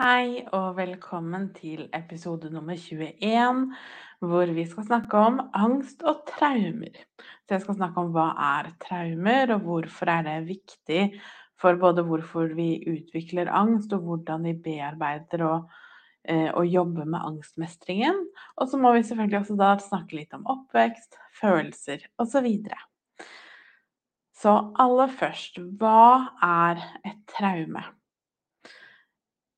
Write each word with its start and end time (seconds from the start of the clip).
Hei 0.00 0.46
og 0.56 0.78
velkommen 0.78 1.50
til 1.52 1.82
episode 1.92 2.48
nummer 2.48 2.72
21, 2.72 3.58
hvor 4.24 4.52
vi 4.56 4.62
skal 4.64 4.86
snakke 4.86 5.18
om 5.20 5.36
angst 5.52 6.00
og 6.08 6.22
traumer. 6.30 6.96
Så 7.44 7.58
jeg 7.58 7.64
skal 7.66 7.76
snakke 7.76 8.00
om 8.00 8.14
hva 8.14 8.30
er 8.46 8.70
traumer, 8.80 9.52
og 9.52 9.66
hvorfor 9.66 10.08
er 10.14 10.24
det 10.24 10.38
viktig 10.46 11.02
for 11.60 11.76
både 11.84 12.06
hvorfor 12.08 12.56
vi 12.56 12.70
utvikler 12.88 13.52
angst, 13.52 13.92
og 13.92 14.08
hvordan 14.08 14.48
vi 14.48 14.56
bearbeider 14.70 15.44
og, 15.50 15.68
eh, 16.24 16.48
og 16.48 16.64
jobber 16.64 17.04
med 17.04 17.20
angstmestringen. 17.20 18.24
Og 18.56 18.72
så 18.72 18.80
må 18.80 18.96
vi 18.96 19.04
selvfølgelig 19.04 19.42
også 19.42 19.60
da 19.60 19.76
snakke 19.84 20.22
litt 20.22 20.32
om 20.32 20.48
oppvekst, 20.48 21.20
følelser 21.44 22.08
osv. 22.16 22.48
Så, 22.64 22.82
så 24.48 24.60
aller 24.80 25.16
først, 25.20 25.60
hva 25.76 26.04
er 26.40 26.86
et 27.04 27.26
traume? 27.36 27.84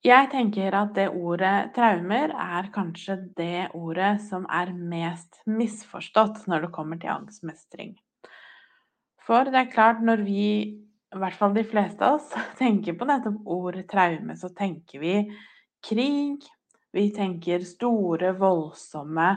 Jeg 0.03 0.33
tenker 0.33 0.75
at 0.75 0.97
det 0.97 1.05
ordet 1.15 1.69
traumer 1.77 2.33
er 2.35 2.67
kanskje 2.75 3.15
det 3.39 3.69
ordet 3.79 4.17
som 4.25 4.49
er 4.51 4.73
mest 4.75 5.39
misforstått 5.47 6.41
når 6.51 6.65
det 6.65 6.71
kommer 6.75 6.99
til 6.99 7.13
angstmestring. 7.13 7.93
For 9.23 9.47
det 9.47 9.61
er 9.61 9.71
klart, 9.71 10.03
når 10.03 10.25
vi, 10.27 10.49
i 10.75 11.23
hvert 11.23 11.39
fall 11.39 11.55
de 11.55 11.63
fleste 11.63 12.03
av 12.03 12.19
oss, 12.19 12.35
tenker 12.59 12.99
på 12.99 13.07
nettopp 13.07 13.47
ordet 13.47 13.87
traume, 13.95 14.35
så 14.35 14.51
tenker 14.51 15.05
vi 15.05 15.17
krig. 15.87 16.51
Vi 16.93 17.09
tenker 17.15 17.63
store, 17.63 18.35
voldsomme, 18.43 19.37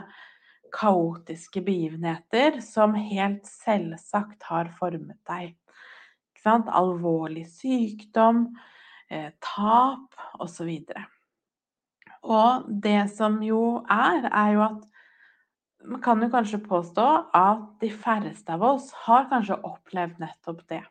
kaotiske 0.74 1.62
begivenheter 1.62 2.58
som 2.58 2.98
helt 2.98 3.46
selvsagt 3.46 4.50
har 4.50 4.74
formet 4.82 5.22
deg. 5.30 5.54
Alvorlig 6.46 7.46
sykdom 7.50 8.48
eh, 9.10 9.30
tap 9.42 10.16
osv. 10.42 10.70
Og, 10.70 11.06
og 12.26 12.68
det 12.82 13.00
som 13.14 13.38
jo 13.44 13.62
er, 13.90 14.28
er 14.30 14.52
jo 14.56 14.66
at 14.66 14.84
man 15.86 16.02
kan 16.02 16.22
jo 16.22 16.28
kanskje 16.32 16.62
påstå 16.64 17.06
at 17.36 17.64
de 17.82 17.90
færreste 17.92 18.52
av 18.52 18.64
oss 18.66 18.90
har 19.06 19.28
kanskje 19.30 19.60
opplevd 19.68 20.18
nettopp 20.22 20.64
det. 20.72 20.82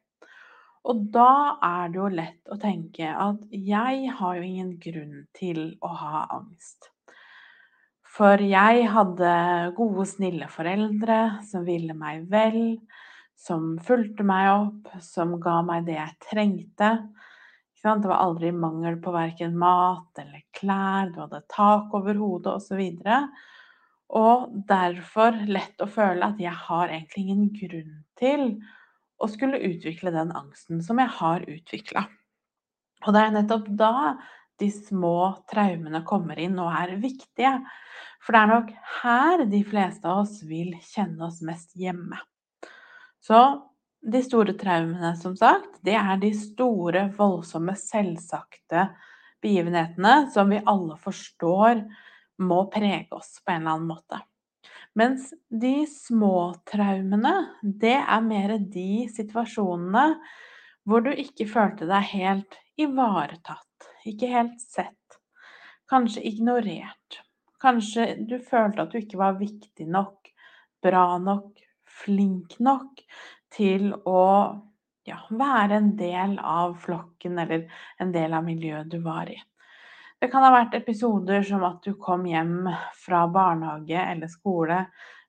Og 0.86 1.08
da 1.12 1.58
er 1.66 1.90
det 1.90 2.00
jo 2.00 2.10
lett 2.14 2.52
å 2.54 2.60
tenke 2.62 3.10
at 3.10 3.42
jeg 3.50 4.12
har 4.20 4.38
jo 4.38 4.46
ingen 4.46 4.76
grunn 4.82 5.24
til 5.36 5.64
å 5.84 5.90
ha 5.90 6.28
angst. 6.38 6.92
For 8.16 8.40
jeg 8.40 8.86
hadde 8.94 9.32
gode, 9.76 10.06
snille 10.08 10.48
foreldre 10.52 11.42
som 11.50 11.66
ville 11.68 11.96
meg 11.98 12.30
vel, 12.32 12.78
som 13.36 13.74
fulgte 13.84 14.24
meg 14.24 14.52
opp, 14.54 14.94
som 15.04 15.36
ga 15.44 15.58
meg 15.68 15.90
det 15.90 15.98
jeg 15.98 16.16
trengte. 16.30 16.92
Det 17.86 18.10
var 18.10 18.18
aldri 18.18 18.50
mangel 18.52 18.98
på 19.02 19.14
verken 19.14 19.58
mat 19.62 20.18
eller 20.22 20.42
klær, 20.58 21.12
du 21.14 21.20
hadde 21.22 21.44
tak 21.52 21.94
over 21.94 22.18
hodet 22.18 22.56
osv. 22.58 22.82
Og, 22.82 23.36
og 24.18 24.56
derfor 24.70 25.38
lett 25.46 25.84
å 25.84 25.90
føle 25.90 26.32
at 26.32 26.42
jeg 26.42 26.56
har 26.66 26.90
egentlig 26.90 27.26
ingen 27.28 27.52
grunn 27.54 28.00
til 28.18 28.48
å 29.22 29.30
skulle 29.32 29.62
utvikle 29.62 30.14
den 30.16 30.34
angsten 30.36 30.82
som 30.84 30.98
jeg 31.00 31.14
har 31.20 31.46
utvikla. 31.46 32.08
Og 33.06 33.14
det 33.14 33.22
er 33.22 33.36
nettopp 33.36 33.70
da 33.78 33.94
de 34.60 34.72
små 34.72 35.36
traumene 35.52 36.02
kommer 36.08 36.40
inn 36.42 36.58
og 36.64 36.74
er 36.74 36.96
viktige. 36.98 37.54
For 38.24 38.34
det 38.34 38.42
er 38.42 38.52
nok 38.52 38.74
her 39.04 39.46
de 39.52 39.62
fleste 39.68 40.10
av 40.10 40.24
oss 40.24 40.40
vil 40.48 40.74
kjenne 40.90 41.28
oss 41.28 41.44
mest 41.46 41.76
hjemme. 41.78 42.18
Så 43.22 43.42
de 44.06 44.22
store 44.24 44.54
traumene, 44.54 45.16
som 45.18 45.36
sagt, 45.38 45.80
det 45.82 45.96
er 45.98 46.18
de 46.22 46.30
store, 46.38 47.08
voldsomme, 47.18 47.74
selvsagte 47.80 48.90
begivenhetene 49.42 50.30
som 50.34 50.52
vi 50.54 50.62
alle 50.66 50.98
forstår 51.02 51.82
må 52.46 52.66
prege 52.74 53.08
oss 53.16 53.40
på 53.42 53.54
en 53.54 53.64
eller 53.64 53.78
annen 53.78 53.90
måte. 53.90 54.22
Mens 54.96 55.32
de 55.50 55.88
små 55.92 56.54
traumene, 56.70 57.34
det 57.62 57.98
er 57.98 58.22
mer 58.24 58.56
de 58.60 59.06
situasjonene 59.12 60.06
hvor 60.86 61.02
du 61.04 61.12
ikke 61.12 61.50
følte 61.50 61.88
deg 61.90 62.10
helt 62.14 62.58
ivaretatt, 62.80 63.90
ikke 64.08 64.30
helt 64.30 64.62
sett, 64.62 65.20
kanskje 65.90 66.24
ignorert. 66.30 67.22
Kanskje 67.62 68.12
du 68.30 68.38
følte 68.38 68.86
at 68.86 68.94
du 68.94 69.02
ikke 69.02 69.20
var 69.20 69.40
viktig 69.40 69.88
nok, 69.90 70.30
bra 70.86 71.16
nok, 71.18 71.58
flink 72.06 72.60
nok 72.62 73.02
til 73.56 73.92
å 74.06 74.22
ja, 75.06 75.20
være 75.30 75.80
en 75.80 75.92
del 76.00 76.38
av 76.40 76.78
flokken 76.82 77.40
eller 77.42 77.68
en 78.02 78.14
del 78.16 78.34
av 78.34 78.46
miljøet 78.46 78.90
du 78.92 79.00
var 79.06 79.30
i. 79.32 79.38
Det 80.20 80.32
kan 80.32 80.46
ha 80.46 80.52
vært 80.54 80.78
episoder 80.78 81.44
som 81.46 81.64
at 81.68 81.84
du 81.86 81.94
kom 82.02 82.24
hjem 82.28 82.70
fra 83.04 83.26
barnehage 83.32 84.00
eller 84.00 84.32
skole 84.32 84.86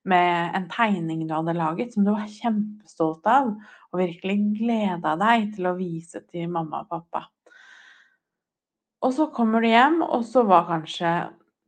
med 0.06 0.54
en 0.54 0.68
tegning 0.70 1.24
du 1.26 1.34
hadde 1.34 1.56
laget 1.56 1.94
som 1.94 2.06
du 2.06 2.12
var 2.14 2.28
kjempestolt 2.30 3.26
av, 3.26 3.50
og 3.90 3.98
virkelig 3.98 4.36
gleda 4.60 5.16
deg 5.18 5.50
til 5.56 5.66
å 5.66 5.74
vise 5.78 6.22
til 6.30 6.46
mamma 6.52 6.84
og 6.84 6.92
pappa. 6.92 7.24
Og 9.02 9.12
så 9.14 9.26
kommer 9.34 9.62
du 9.62 9.68
hjem, 9.68 9.98
og 10.06 10.22
så 10.26 10.44
var 10.46 10.68
kanskje 10.70 11.10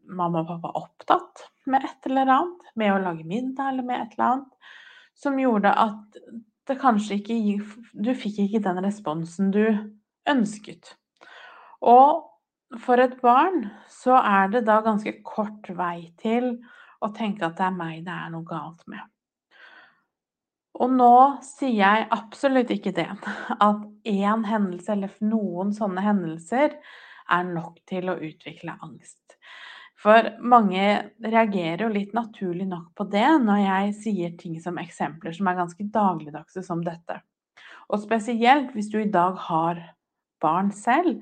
mamma 0.09 0.45
og 0.45 0.53
pappa 0.55 0.73
opptatt 0.81 1.49
med 1.69 1.85
et 1.85 2.09
eller 2.09 2.31
annet, 2.33 2.71
med 2.79 2.95
å 2.95 3.03
lage 3.03 3.27
middag 3.27 3.73
eller 3.73 3.87
med 3.91 4.05
et 4.05 4.15
eller 4.17 4.29
annet, 4.31 4.71
som 5.19 5.39
gjorde 5.43 5.75
at 5.75 6.21
det 6.69 6.79
kanskje 6.81 7.19
ikke 7.19 7.37
Du 8.05 8.13
fikk 8.15 8.43
ikke 8.45 8.63
den 8.65 8.81
responsen 8.85 9.53
du 9.55 9.65
ønsket. 10.29 10.95
Og 11.81 12.25
for 12.85 13.01
et 13.01 13.17
barn 13.23 13.69
så 13.89 14.19
er 14.21 14.51
det 14.53 14.67
da 14.69 14.81
ganske 14.85 15.15
kort 15.25 15.71
vei 15.77 16.11
til 16.21 16.59
å 17.01 17.13
tenke 17.17 17.47
at 17.47 17.57
det 17.57 17.69
er 17.69 17.77
meg 17.77 18.03
det 18.07 18.15
er 18.15 18.35
noe 18.35 18.47
galt 18.47 18.85
med. 18.91 19.01
Og 20.79 20.93
nå 20.95 21.15
sier 21.43 21.75
jeg 21.75 22.09
absolutt 22.15 22.71
ikke 22.71 22.93
det, 22.95 23.09
at 23.69 23.81
én 24.07 24.45
hendelse 24.47 24.93
eller 24.95 25.15
noen 25.25 25.73
sånne 25.75 26.05
hendelser 26.05 26.77
er 27.29 27.49
nok 27.49 27.81
til 27.89 28.13
å 28.13 28.19
utvikle 28.29 28.77
angst. 28.85 29.39
For 29.99 30.31
mange 30.39 30.85
reagerer 31.25 31.83
jo 31.83 31.91
litt 31.91 32.15
naturlig 32.15 32.69
nok 32.71 32.93
på 32.99 33.09
det 33.11 33.27
når 33.43 33.63
jeg 33.65 33.95
sier 34.05 34.37
ting 34.39 34.59
som 34.63 34.79
eksempler 34.79 35.35
som 35.35 35.51
er 35.51 35.59
ganske 35.59 35.87
dagligdagse 35.95 36.63
som 36.67 36.85
dette. 36.87 37.19
Og 37.89 38.03
spesielt 38.05 38.71
hvis 38.77 38.91
du 38.93 39.01
i 39.01 39.11
dag 39.11 39.35
har 39.49 39.81
barn 40.43 40.71
selv, 40.77 41.19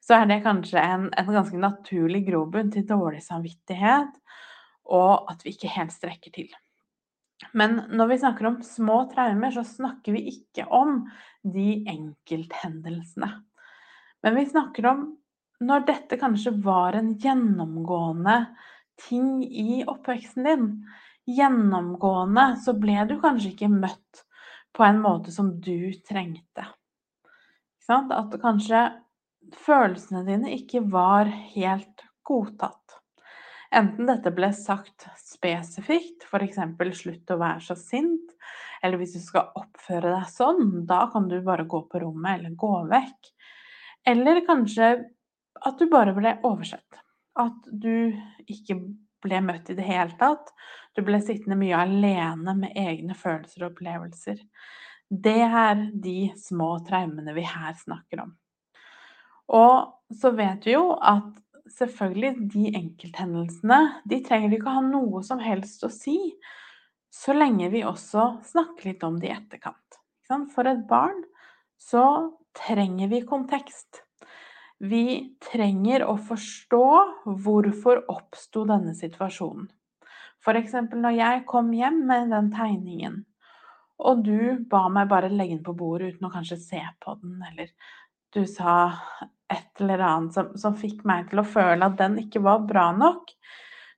så 0.00 0.20
er 0.20 0.30
det 0.30 0.42
kanskje 0.44 0.80
en, 0.80 1.08
en 1.10 1.34
ganske 1.34 1.58
naturlig 1.58 2.22
grobunn 2.28 2.70
til 2.72 2.86
dårlig 2.88 3.22
samvittighet, 3.24 4.12
og 4.90 5.30
at 5.30 5.42
vi 5.44 5.54
ikke 5.54 5.72
helt 5.74 5.94
strekker 5.94 6.34
til. 6.34 6.50
Men 7.56 7.80
når 7.90 8.12
vi 8.12 8.20
snakker 8.20 8.46
om 8.46 8.58
små 8.64 9.02
traumer, 9.12 9.52
så 9.54 9.64
snakker 9.66 10.14
vi 10.16 10.26
ikke 10.32 10.66
om 10.70 11.02
de 11.42 11.82
enkelthendelsene. 11.88 13.30
Men 14.20 14.36
vi 14.36 14.48
snakker 14.50 14.88
om 14.90 15.06
når 15.60 15.86
dette 15.88 16.18
kanskje 16.20 16.54
var 16.64 16.96
en 16.96 17.12
gjennomgående 17.20 18.36
ting 19.08 19.42
i 19.44 19.82
oppveksten 19.88 20.48
din, 20.48 20.66
gjennomgående, 21.28 22.46
så 22.64 22.74
ble 22.80 23.04
du 23.08 23.16
kanskje 23.20 23.52
ikke 23.54 23.72
møtt 23.72 24.24
på 24.76 24.84
en 24.86 25.00
måte 25.02 25.32
som 25.34 25.52
du 25.60 25.92
trengte. 26.08 26.66
At 27.90 28.36
kanskje 28.42 28.84
følelsene 29.64 30.22
dine 30.28 30.52
ikke 30.54 30.84
var 30.92 31.28
helt 31.54 32.04
godtatt. 32.26 32.76
Enten 33.74 34.08
dette 34.08 34.32
ble 34.34 34.50
sagt 34.54 35.06
spesifikt, 35.18 36.26
f.eks. 36.26 36.58
'slutt 36.98 37.30
å 37.30 37.38
være 37.38 37.62
så 37.62 37.76
sint', 37.78 38.34
eller 38.82 38.98
'hvis 38.98 39.14
du 39.14 39.22
skal 39.22 39.50
oppføre 39.54 40.10
deg 40.14 40.26
sånn, 40.30 40.86
da 40.86 41.06
kan 41.12 41.28
du 41.28 41.40
bare 41.42 41.66
gå 41.66 41.82
på 41.90 42.00
rommet 42.02 42.38
eller 42.38 42.54
gå 42.58 42.72
vekk'. 42.90 43.30
Eller 44.06 44.46
kanskje 44.46 44.90
at 45.66 45.78
du 45.78 45.86
bare 45.90 46.14
ble 46.16 46.34
oversett. 46.46 47.00
At 47.38 47.66
du 47.70 48.12
ikke 48.50 48.78
ble 49.20 49.40
møtt 49.44 49.70
i 49.70 49.76
det 49.78 49.86
hele 49.86 50.16
tatt. 50.20 50.52
Du 50.96 51.02
ble 51.06 51.20
sittende 51.22 51.58
mye 51.60 51.78
alene 51.78 52.56
med 52.62 52.76
egne 52.78 53.16
følelser 53.18 53.64
og 53.64 53.74
opplevelser. 53.74 54.40
Det 55.10 55.40
er 55.42 55.86
de 55.92 56.30
små 56.38 56.76
traumene 56.86 57.34
vi 57.36 57.44
her 57.46 57.74
snakker 57.78 58.24
om. 58.24 58.34
Og 59.50 60.14
så 60.14 60.30
vet 60.38 60.66
vi 60.66 60.76
jo 60.76 60.92
at 60.94 61.32
selvfølgelig, 61.70 62.48
de 62.50 62.70
enkelthendelsene, 62.78 63.80
de 64.10 64.20
trenger 64.26 64.54
ikke 64.54 64.70
å 64.70 64.78
ha 64.78 64.84
noe 64.86 65.22
som 65.26 65.42
helst 65.42 65.84
å 65.86 65.90
si, 65.92 66.16
så 67.10 67.34
lenge 67.34 67.70
vi 67.72 67.82
også 67.86 68.26
snakker 68.46 68.92
litt 68.92 69.02
om 69.06 69.18
det 69.18 69.30
i 69.30 69.34
etterkant. 69.34 69.98
For 70.54 70.66
et 70.70 70.84
barn 70.86 71.24
så 71.80 72.04
trenger 72.54 73.10
vi 73.10 73.24
kontekst. 73.26 74.04
Vi 74.80 75.36
trenger 75.44 76.06
å 76.08 76.14
forstå 76.16 76.84
hvorfor 77.44 78.04
oppsto 78.08 78.64
denne 78.68 78.94
situasjonen. 78.96 79.68
F.eks. 80.40 80.72
når 80.96 81.18
jeg 81.18 81.42
kom 81.48 81.68
hjem 81.76 81.98
med 82.08 82.30
den 82.32 82.48
tegningen, 82.54 83.18
og 84.00 84.22
du 84.24 84.62
ba 84.70 84.86
meg 84.88 85.10
bare 85.10 85.28
legge 85.28 85.58
den 85.58 85.66
på 85.66 85.74
bordet 85.76 86.14
uten 86.14 86.30
å 86.30 86.32
kanskje 86.32 86.56
se 86.62 86.80
på 87.04 87.18
den, 87.20 87.36
eller 87.50 87.68
du 88.32 88.46
sa 88.48 88.94
et 89.52 89.82
eller 89.82 90.00
annet 90.06 90.38
som, 90.38 90.54
som 90.56 90.78
fikk 90.78 91.04
meg 91.04 91.28
til 91.28 91.42
å 91.42 91.46
føle 91.46 91.84
at 91.84 91.98
den 92.00 92.16
ikke 92.22 92.40
var 92.46 92.64
bra 92.64 92.88
nok, 92.96 93.28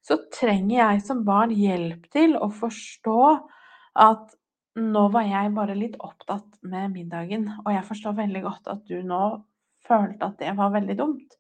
så 0.03 0.19
trenger 0.35 0.81
jeg 0.81 1.05
som 1.07 1.23
barn 1.23 1.55
hjelp 1.55 2.09
til 2.11 2.35
å 2.35 2.49
forstå 2.51 3.21
at 4.03 4.35
nå 4.83 5.05
var 5.15 5.29
jeg 5.29 5.55
bare 5.55 5.79
litt 5.79 5.95
opptatt 6.03 6.59
med 6.67 6.95
middagen, 6.97 7.47
og 7.63 7.71
jeg 7.71 7.87
forstår 7.87 8.19
veldig 8.19 8.43
godt 8.49 8.71
at 8.73 8.83
du 8.89 8.99
nå 9.07 9.23
følte 9.89 10.29
at 10.29 10.39
det 10.43 10.55
var 10.59 10.73
veldig 10.75 10.97
dumt. 10.99 11.39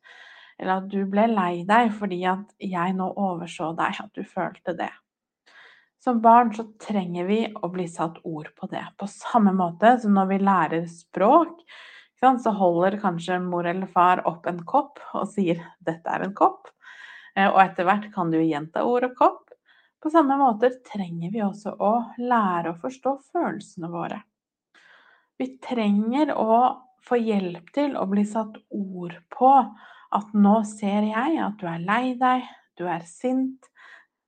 Eller 0.58 0.82
at 0.82 0.90
du 0.92 1.00
ble 1.10 1.26
lei 1.30 1.62
deg 1.68 1.92
fordi 1.98 2.20
at 2.28 2.52
jeg 2.62 2.96
nå 2.98 3.08
overså 3.18 3.72
deg 3.78 4.02
at 4.04 4.12
du 4.14 4.22
følte 4.26 4.76
det. 4.78 4.90
Som 6.02 6.18
barn 6.22 6.50
så 6.54 6.66
trenger 6.82 7.28
vi 7.28 7.40
å 7.54 7.68
bli 7.70 7.86
satt 7.90 8.18
ord 8.26 8.50
på 8.58 8.66
det. 8.70 8.82
På 8.98 9.06
samme 9.06 9.52
måte 9.54 9.94
som 10.02 10.16
når 10.16 10.30
vi 10.32 10.38
lærer 10.42 10.86
språk, 10.90 11.62
så 12.22 12.50
holder 12.54 13.00
kanskje 13.02 13.40
mor 13.42 13.66
eller 13.66 13.86
far 13.90 14.22
opp 14.30 14.46
en 14.46 14.60
kopp 14.66 15.00
og 15.14 15.26
sier 15.30 15.58
'dette 15.82 16.06
er 16.06 16.22
en 16.22 16.34
kopp'. 16.34 16.70
Eh, 17.36 17.48
og 17.48 17.58
etter 17.62 17.84
hvert 17.84 18.12
kan 18.14 18.30
du 18.30 18.38
gjenta 18.38 18.84
ordet 18.86 19.16
kopp. 19.18 19.50
På 20.02 20.10
samme 20.10 20.36
måte 20.38 20.70
trenger 20.86 21.30
vi 21.30 21.42
også 21.42 21.74
å 21.78 21.92
lære 22.18 22.72
å 22.72 22.78
forstå 22.82 23.16
følelsene 23.32 23.90
våre. 23.90 24.22
Vi 25.38 25.58
trenger 25.62 26.34
å 26.38 26.58
få 27.06 27.18
hjelp 27.18 27.72
til 27.74 27.96
å 27.98 28.06
bli 28.10 28.24
satt 28.28 28.58
ord 28.70 29.16
på 29.32 29.52
at 30.12 30.34
nå 30.36 30.56
ser 30.68 31.08
jeg 31.08 31.38
at 31.40 31.58
du 31.60 31.66
er 31.68 31.84
lei 31.84 32.14
deg, 32.20 32.44
du 32.78 32.84
er 32.88 33.04
sint. 33.08 33.68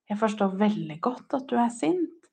Jeg 0.09 0.21
forstår 0.21 0.57
veldig 0.61 0.99
godt 1.05 1.37
at 1.37 1.47
du 1.49 1.57
er 1.61 1.71
sint, 1.73 2.29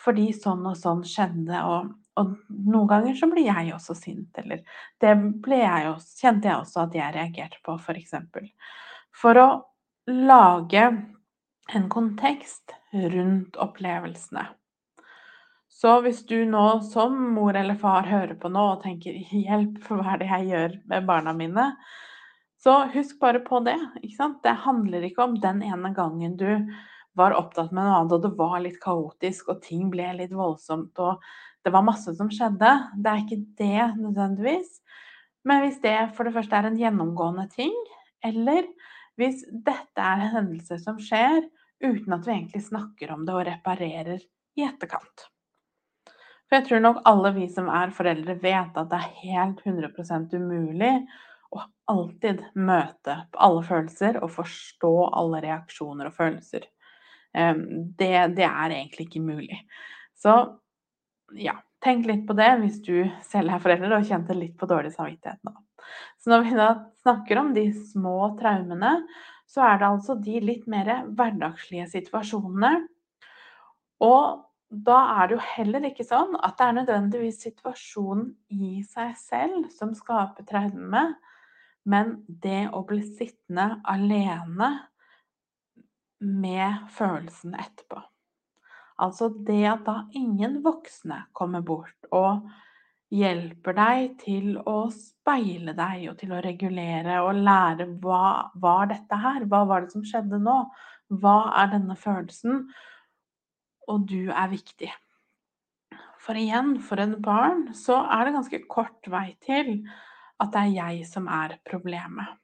fordi 0.00 0.30
sånn 0.36 0.64
og 0.68 0.76
sånn 0.78 1.02
skjedde. 1.06 1.62
Og, 1.68 1.90
og 2.20 2.34
noen 2.48 2.90
ganger 2.90 3.16
så 3.18 3.28
blir 3.32 3.48
jeg 3.48 3.74
også 3.76 3.96
sint, 3.98 4.30
eller 4.40 4.62
det 5.02 5.12
jeg 5.12 5.90
også, 5.94 6.20
kjente 6.22 6.50
jeg 6.50 6.60
også 6.60 6.84
at 6.86 7.00
jeg 7.00 7.16
reagerte 7.16 7.60
på, 7.66 7.76
f.eks. 7.80 8.16
For, 8.32 8.52
for 9.22 9.42
å 9.42 9.48
lage 10.10 10.86
en 11.70 11.90
kontekst 11.92 12.74
rundt 12.92 13.58
opplevelsene. 13.60 14.48
Så 15.80 15.94
hvis 16.04 16.20
du 16.28 16.42
nå 16.44 16.82
som 16.84 17.14
mor 17.34 17.56
eller 17.56 17.78
far 17.80 18.04
hører 18.04 18.34
på 18.36 18.50
nå 18.52 18.64
og 18.74 18.82
tenker 18.82 19.16
'hjelp, 19.16 19.78
hva 19.88 20.14
er 20.14 20.20
det 20.20 20.28
jeg 20.28 20.48
gjør 20.50 20.78
med 20.92 21.06
barna 21.08 21.32
mine', 21.36 21.70
så 22.60 22.82
husk 22.92 23.16
bare 23.22 23.40
på 23.40 23.62
det. 23.64 23.78
Det 24.04 24.56
handler 24.66 25.06
ikke 25.06 25.24
om 25.24 25.38
den 25.40 25.62
ene 25.64 25.94
gangen 25.96 26.36
du 26.36 26.50
var 27.16 27.32
opptatt 27.32 27.72
med 27.72 27.86
noe 27.86 28.02
annet 28.02 28.12
og 28.12 28.26
det 28.26 28.32
var 28.36 28.58
litt 28.60 28.76
kaotisk 28.82 29.48
og 29.48 29.62
ting 29.64 29.88
ble 29.90 30.10
litt 30.18 30.34
voldsomt 30.36 31.00
og 31.00 31.24
det 31.64 31.72
var 31.72 31.86
masse 31.86 32.12
som 32.18 32.28
skjedde. 32.28 32.74
Det 33.00 33.10
er 33.10 33.24
ikke 33.24 33.40
det 33.56 33.88
nødvendigvis. 34.02 34.76
Men 35.48 35.64
hvis 35.64 35.80
det 35.80 35.96
for 36.12 36.28
det 36.28 36.36
første 36.36 36.60
er 36.60 36.68
en 36.68 36.78
gjennomgående 36.78 37.48
ting, 37.56 37.72
eller 38.20 38.68
hvis 39.16 39.46
dette 39.48 40.04
er 40.04 40.20
en 40.28 40.34
hendelse 40.36 40.76
som 40.84 41.00
skjer 41.00 41.40
uten 41.80 42.12
at 42.12 42.28
vi 42.28 42.36
egentlig 42.36 42.66
snakker 42.68 43.16
om 43.16 43.24
det 43.24 43.36
og 43.40 43.46
reparerer 43.48 44.20
i 44.60 44.68
etterkant. 44.68 45.30
For 46.50 46.58
jeg 46.58 46.66
tror 46.66 46.80
nok 46.82 47.04
alle 47.06 47.30
vi 47.36 47.44
som 47.46 47.68
er 47.70 47.92
foreldre, 47.94 48.34
vet 48.42 48.78
at 48.80 48.90
det 48.90 48.98
er 48.98 49.18
helt 49.22 49.60
100% 49.62 50.32
umulig 50.34 50.96
å 51.54 51.62
alltid 51.90 52.42
møte 52.58 53.14
alle 53.38 53.62
følelser 53.66 54.18
og 54.18 54.32
forstå 54.34 54.92
alle 55.20 55.44
reaksjoner 55.46 56.10
og 56.10 56.16
følelser. 56.16 56.66
Det, 57.30 58.10
det 58.34 58.48
er 58.48 58.74
egentlig 58.74 59.06
ikke 59.06 59.22
mulig. 59.22 59.60
Så 60.18 60.34
ja, 61.38 61.54
tenk 61.86 62.10
litt 62.10 62.26
på 62.26 62.34
det 62.34 62.50
hvis 62.64 62.82
du 62.82 62.94
selv 63.30 63.54
er 63.54 63.62
forelder 63.62 64.00
og 64.00 64.10
kjente 64.10 64.34
litt 64.34 64.58
på 64.58 64.66
dårlig 64.70 64.90
samvittighet 64.96 65.38
nå. 65.46 65.54
Så 66.18 66.34
når 66.34 66.46
vi 66.48 66.58
da 66.58 66.70
snakker 67.04 67.44
om 67.44 67.54
de 67.54 67.68
små 67.94 68.32
traumene, 68.42 68.96
så 69.50 69.62
er 69.70 69.78
det 69.78 69.90
altså 69.94 70.18
de 70.18 70.42
litt 70.42 70.66
mer 70.70 70.90
hverdagslige 71.14 71.86
situasjonene. 71.94 72.74
Og 74.02 74.49
da 74.70 74.98
er 75.18 75.28
det 75.28 75.36
jo 75.36 75.46
heller 75.56 75.86
ikke 75.88 76.06
sånn 76.06 76.36
at 76.38 76.54
det 76.58 76.66
er 76.66 76.76
nødvendigvis 76.76 77.40
situasjonen 77.42 78.28
i 78.54 78.84
seg 78.86 79.16
selv 79.18 79.66
som 79.74 79.96
skaper 79.98 80.46
traume, 80.46 81.02
men 81.90 82.12
det 82.28 82.68
å 82.76 82.84
bli 82.86 83.02
sittende 83.02 83.80
alene 83.88 84.70
med 86.20 86.86
følelsen 86.94 87.56
etterpå. 87.58 87.98
Altså 89.00 89.30
det 89.32 89.64
at 89.66 89.86
da 89.86 89.96
ingen 90.14 90.60
voksne 90.62 91.24
kommer 91.32 91.64
bort 91.64 92.10
og 92.12 92.44
hjelper 93.10 93.74
deg 93.74 94.12
til 94.20 94.52
å 94.68 94.84
speile 94.94 95.74
deg 95.74 96.04
og 96.12 96.18
til 96.20 96.34
å 96.36 96.42
regulere 96.44 97.16
og 97.24 97.40
lære 97.40 97.88
hva 98.04 98.52
var 98.60 98.92
dette 98.92 99.18
her? 99.18 99.48
Hva 99.50 99.64
var 99.66 99.82
det 99.82 99.96
som 99.96 100.04
skjedde 100.06 100.38
nå? 100.44 100.60
Hva 101.10 101.38
er 101.64 101.72
denne 101.72 101.96
følelsen? 101.98 102.68
Og 103.88 104.04
du 104.08 104.30
er 104.30 104.50
viktig. 104.52 104.90
For 106.20 106.36
igjen, 106.36 106.76
for 106.84 107.00
en 107.00 107.16
barn 107.24 107.70
så 107.76 108.02
er 108.12 108.26
det 108.26 108.36
ganske 108.36 108.62
kort 108.68 109.08
vei 109.08 109.30
til 109.44 109.80
at 110.40 110.52
det 110.52 110.60
er 110.60 110.74
jeg 110.76 111.06
som 111.08 111.28
er 111.32 111.56
problemet. 111.68 112.36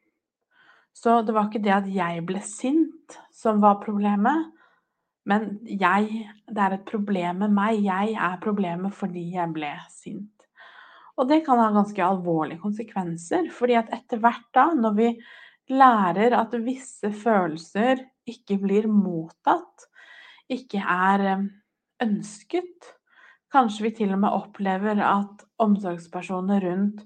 Så 0.97 1.21
det 1.27 1.35
var 1.37 1.51
ikke 1.51 1.65
det 1.65 1.75
at 1.75 1.89
jeg 1.93 2.25
ble 2.25 2.41
sint 2.45 3.19
som 3.37 3.61
var 3.61 3.83
problemet, 3.83 4.53
men 5.27 5.59
jeg 5.67 6.31
Det 6.47 6.63
er 6.63 6.77
et 6.77 6.87
problem 6.87 7.43
med 7.43 7.51
meg. 7.53 7.83
Jeg 7.83 8.15
er 8.15 8.39
problemet 8.41 8.95
fordi 8.95 9.33
jeg 9.35 9.53
ble 9.53 9.73
sint. 9.91 10.31
Og 11.19 11.29
det 11.29 11.43
kan 11.45 11.59
ha 11.59 11.73
ganske 11.75 12.05
alvorlige 12.05 12.61
konsekvenser, 12.63 13.51
fordi 13.51 13.75
at 13.75 13.91
etter 13.93 14.21
hvert 14.23 14.47
da, 14.55 14.69
når 14.77 14.95
vi 14.95 15.09
lærer 15.75 16.37
at 16.39 16.55
visse 16.63 17.11
følelser 17.11 18.05
ikke 18.29 18.61
blir 18.63 18.87
mottatt, 18.87 19.89
ikke 20.53 20.83
er 20.83 21.25
eh, 21.33 21.47
ønsket, 22.05 22.93
kanskje 23.53 23.87
vi 23.87 23.93
til 24.01 24.13
og 24.15 24.21
med 24.25 24.37
opplever 24.37 25.01
at 25.05 25.47
omsorgspersoner 25.63 26.65
rundt 26.67 27.05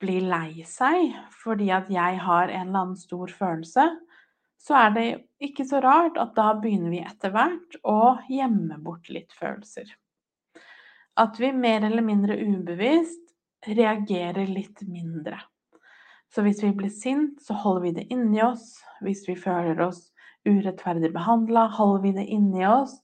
blir 0.00 0.24
lei 0.28 0.64
seg 0.68 1.14
fordi 1.42 1.70
at 1.74 1.90
jeg 1.92 2.20
har 2.24 2.48
en 2.48 2.68
eller 2.68 2.84
annen 2.84 3.00
stor 3.00 3.32
følelse, 3.32 3.86
så 4.60 4.76
er 4.76 4.94
det 4.96 5.06
ikke 5.40 5.64
så 5.64 5.80
rart 5.80 6.18
at 6.20 6.34
da 6.36 6.52
begynner 6.60 6.92
vi 6.92 7.00
etter 7.00 7.32
hvert 7.32 7.78
å 7.88 8.18
gjemme 8.28 8.76
bort 8.84 9.08
litt 9.12 9.32
følelser. 9.36 9.88
At 11.20 11.40
vi 11.40 11.52
mer 11.56 11.84
eller 11.88 12.04
mindre 12.04 12.36
ubevisst 12.36 13.32
reagerer 13.66 14.48
litt 14.48 14.82
mindre. 14.88 15.40
Så 16.30 16.44
hvis 16.46 16.60
vi 16.62 16.70
blir 16.76 16.92
sint, 16.92 17.40
så 17.42 17.56
holder 17.58 17.82
vi 17.82 17.94
det 17.96 18.06
inni 18.14 18.40
oss. 18.44 18.78
Hvis 19.02 19.24
vi 19.28 19.34
føler 19.36 19.80
oss 19.82 20.10
urettferdig 20.48 21.12
behandla, 21.14 21.66
holder 21.76 22.02
vi 22.02 22.12
det 22.16 22.26
inni 22.32 22.66
oss. 22.66 22.96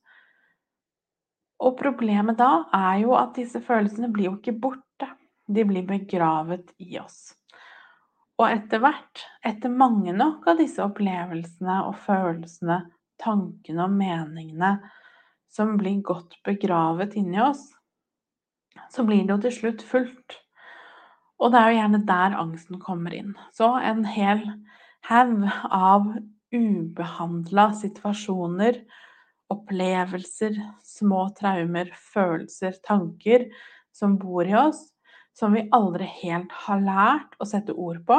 Og 1.62 1.76
problemet 1.78 2.38
da 2.38 2.66
er 2.74 3.00
jo 3.04 3.14
at 3.16 3.36
disse 3.38 3.60
følelsene 3.64 4.10
blir 4.12 4.30
jo 4.30 4.36
ikke 4.38 4.56
borte. 4.60 5.08
De 5.46 5.64
blir 5.64 5.86
begravet 5.86 6.72
i 6.82 6.98
oss. 7.00 7.36
Og 8.36 8.50
etter 8.50 8.82
hvert, 8.82 9.22
etter 9.46 9.72
mange 9.72 10.12
nok 10.12 10.44
av 10.50 10.58
disse 10.60 10.82
opplevelsene 10.84 11.78
og 11.86 11.96
følelsene, 12.04 12.82
tankene 13.22 13.86
og 13.86 13.94
meningene 13.96 14.74
som 15.52 15.78
blir 15.80 16.02
godt 16.04 16.36
begravet 16.44 17.16
inni 17.16 17.40
oss, 17.40 17.70
så 18.92 19.06
blir 19.08 19.24
det 19.24 19.32
jo 19.32 19.38
til 19.46 19.56
slutt 19.60 19.84
fullt. 19.88 20.36
Og 21.40 21.52
det 21.52 21.60
er 21.60 21.70
jo 21.70 21.78
gjerne 21.80 22.02
der 22.08 22.36
angsten 22.36 22.80
kommer 22.80 23.16
inn. 23.16 23.32
Så 23.56 23.70
en 23.80 24.04
hel 24.08 24.44
haug 25.08 25.46
av 25.72 26.10
ubehandla 26.54 27.70
situasjoner, 27.74 28.80
opplevelser, 29.52 30.58
små 30.82 31.28
traumer, 31.38 31.92
følelser, 32.12 32.76
tanker 32.86 33.48
som 33.94 34.16
bor 34.20 34.46
i 34.46 34.54
oss, 34.58 34.80
som 35.36 35.54
vi 35.54 35.66
aldri 35.76 36.08
helt 36.22 36.52
har 36.66 36.82
lært 36.82 37.36
å 37.38 37.48
sette 37.48 37.74
ord 37.74 38.02
på, 38.08 38.18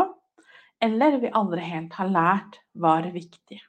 eller 0.83 1.17
vi 1.21 1.33
aldri 1.33 1.63
helt 1.65 1.95
har 1.97 2.11
lært 2.13 2.59
var 2.77 3.07
viktig. 3.13 3.59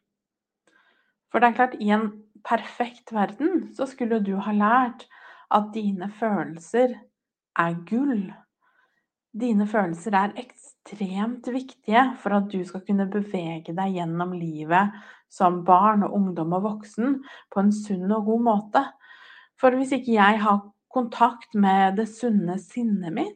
For 1.32 1.40
det 1.40 1.50
er 1.50 1.56
klart, 1.56 1.78
i 1.80 1.90
en 1.92 2.10
perfekt 2.46 3.12
verden 3.12 3.70
så 3.76 3.88
skulle 3.88 4.20
du 4.24 4.36
ha 4.40 4.52
lært 4.54 5.06
at 5.54 5.72
dine 5.74 6.10
følelser 6.18 6.94
er 7.58 7.80
gull 7.88 8.28
Dine 9.38 9.66
følelser 9.68 10.14
er 10.16 10.32
ekstremt 10.40 10.67
viktige 10.96 12.02
for 12.22 12.36
at 12.38 12.48
du 12.52 12.62
skal 12.64 12.84
kunne 12.86 13.08
bevege 13.10 13.74
deg 13.76 13.98
gjennom 13.98 14.32
livet 14.36 14.96
som 15.28 15.62
barn 15.64 16.06
og 16.06 16.14
ungdom 16.16 16.54
og 16.56 16.64
voksen 16.64 17.18
på 17.52 17.60
en 17.60 17.72
sunn 17.74 18.08
og 18.14 18.24
god 18.30 18.44
måte. 18.46 18.84
For 19.60 19.74
hvis 19.76 19.92
ikke 19.96 20.14
jeg 20.16 20.40
har 20.44 20.62
kontakt 20.92 21.54
med 21.54 21.98
det 21.98 22.08
sunne 22.10 22.56
sinnet 22.62 23.12
mitt, 23.12 23.34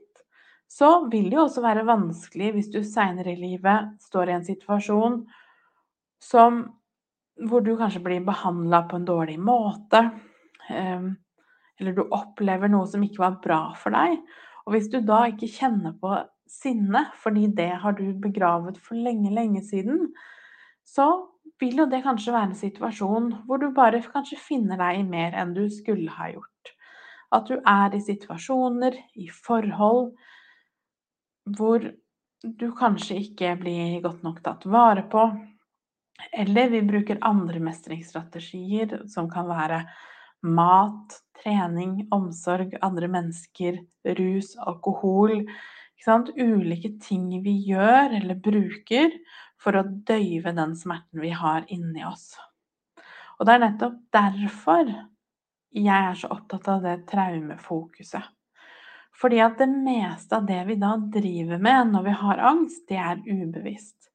så 0.72 1.04
vil 1.12 1.28
det 1.28 1.36
jo 1.36 1.46
også 1.46 1.64
være 1.64 1.84
vanskelig 1.84 2.52
hvis 2.54 2.70
du 2.72 2.80
seinere 2.86 3.34
i 3.34 3.40
livet 3.40 3.90
står 4.00 4.30
i 4.30 4.36
en 4.38 4.46
situasjon 4.46 5.18
som 6.22 6.62
hvor 7.48 7.64
du 7.64 7.74
kanskje 7.76 8.02
blir 8.04 8.24
behandla 8.24 8.84
på 8.88 8.98
en 8.98 9.06
dårlig 9.08 9.38
måte, 9.40 10.02
ehm, 10.70 11.10
eller 11.80 11.96
du 11.96 12.02
opplever 12.04 12.70
noe 12.70 12.86
som 12.86 13.02
ikke 13.04 13.22
var 13.22 13.38
bra 13.44 13.60
for 13.78 13.94
deg. 13.94 14.20
Og 14.66 14.76
hvis 14.76 14.88
du 14.92 15.00
da 15.04 15.24
ikke 15.30 15.50
kjenner 15.50 15.96
på 15.98 16.12
sinne, 16.52 17.06
fordi 17.22 17.48
det 17.56 17.70
har 17.82 17.96
du 17.98 18.06
begravet 18.20 18.78
for 18.82 18.98
lenge, 18.98 19.32
lenge 19.32 19.62
siden, 19.64 20.10
så 20.84 21.08
vil 21.62 21.82
jo 21.82 21.86
det 21.90 22.02
kanskje 22.04 22.34
være 22.34 22.50
en 22.50 22.58
situasjon 22.58 23.28
hvor 23.46 23.62
du 23.62 23.70
bare 23.74 24.02
kanskje 24.12 24.40
finner 24.40 24.80
deg 24.80 25.00
i 25.00 25.08
mer 25.08 25.36
enn 25.38 25.54
du 25.56 25.64
skulle 25.72 26.10
ha 26.16 26.30
gjort. 26.32 26.74
At 27.32 27.48
du 27.48 27.56
er 27.56 27.94
i 27.96 28.02
situasjoner, 28.02 28.98
i 29.16 29.28
forhold, 29.32 30.12
hvor 31.56 31.86
du 32.42 32.66
kanskje 32.76 33.20
ikke 33.22 33.54
blir 33.60 34.00
godt 34.04 34.24
nok 34.26 34.42
tatt 34.44 34.66
vare 34.68 35.06
på. 35.10 35.24
Eller 36.36 36.70
vi 36.70 36.82
bruker 36.86 37.22
andre 37.24 37.62
mestringsstrategier, 37.62 39.06
som 39.10 39.30
kan 39.30 39.48
være 39.48 39.82
mat, 40.42 41.16
trening, 41.42 42.02
omsorg, 42.14 42.76
andre 42.82 43.08
mennesker, 43.10 43.80
rus, 44.18 44.52
alkohol. 44.58 45.46
Ulike 46.06 46.98
ting 47.02 47.28
vi 47.44 47.52
gjør 47.68 48.16
eller 48.18 48.34
bruker 48.42 49.12
for 49.62 49.78
å 49.78 49.84
døyve 49.86 50.52
den 50.56 50.74
smerten 50.76 51.22
vi 51.22 51.30
har 51.30 51.64
inni 51.68 52.04
oss. 52.04 52.34
Og 53.38 53.46
det 53.46 53.54
er 53.54 53.64
nettopp 53.66 53.98
derfor 54.14 54.90
jeg 55.72 55.88
er 55.88 56.16
så 56.18 56.28
opptatt 56.34 56.68
av 56.68 56.82
det 56.84 56.96
traumefokuset. 57.08 58.24
Fordi 59.16 59.38
at 59.44 59.58
det 59.60 59.68
meste 59.70 60.36
av 60.36 60.46
det 60.48 60.60
vi 60.68 60.76
da 60.80 60.96
driver 61.14 61.60
med 61.62 61.92
når 61.92 62.06
vi 62.08 62.14
har 62.22 62.42
angst, 62.50 62.84
det 62.88 62.98
er 62.98 63.22
ubevisst. 63.22 64.08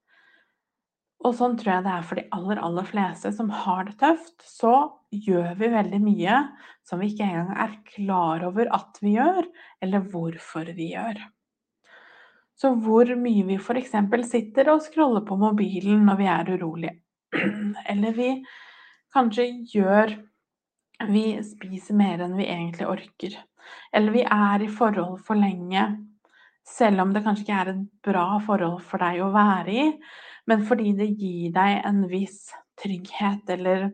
Og 1.26 1.34
sånn 1.38 1.56
tror 1.58 1.78
jeg 1.78 1.86
det 1.86 1.94
er 1.96 2.06
for 2.06 2.20
de 2.20 2.26
aller, 2.36 2.60
aller 2.62 2.86
fleste 2.86 3.32
som 3.34 3.50
har 3.64 3.88
det 3.88 3.96
tøft. 4.02 4.36
Så 4.44 4.74
gjør 5.10 5.56
vi 5.58 5.72
veldig 5.74 6.02
mye 6.04 6.42
som 6.86 7.02
vi 7.02 7.10
ikke 7.14 7.26
engang 7.26 7.56
er 7.66 7.74
klar 7.90 8.46
over 8.46 8.70
at 8.76 9.00
vi 9.02 9.16
gjør, 9.16 9.48
eller 9.82 10.06
hvorfor 10.12 10.70
vi 10.78 10.92
gjør. 10.94 11.24
Så 12.58 12.72
hvor 12.82 13.10
mye 13.20 13.44
vi 13.46 13.58
f.eks. 13.62 13.94
sitter 14.32 14.72
og 14.74 14.82
scroller 14.82 15.22
på 15.26 15.38
mobilen 15.38 16.08
når 16.08 16.18
vi 16.18 16.30
er 16.34 16.50
urolige, 16.56 16.96
eller 17.92 18.18
vi 18.18 18.32
kanskje 19.14 19.52
gjør 19.74 20.18
Vi 21.12 21.38
spiser 21.46 21.94
mer 21.94 22.24
enn 22.26 22.32
vi 22.34 22.48
egentlig 22.50 22.88
orker. 22.90 23.36
Eller 23.94 24.16
vi 24.16 24.24
er 24.26 24.64
i 24.66 24.70
forhold 24.80 25.20
for 25.28 25.38
lenge, 25.38 25.84
selv 26.66 27.04
om 27.04 27.12
det 27.14 27.22
kanskje 27.22 27.44
ikke 27.46 27.60
er 27.62 27.70
et 27.76 27.84
bra 28.08 28.40
forhold 28.42 28.82
for 28.82 29.06
deg 29.06 29.22
å 29.22 29.30
være 29.30 29.76
i, 29.78 29.86
men 30.50 30.66
fordi 30.66 30.96
det 30.98 31.12
gir 31.12 31.54
deg 31.54 31.86
en 31.86 32.02
viss 32.10 32.50
trygghet 32.82 33.54
eller 33.54 33.92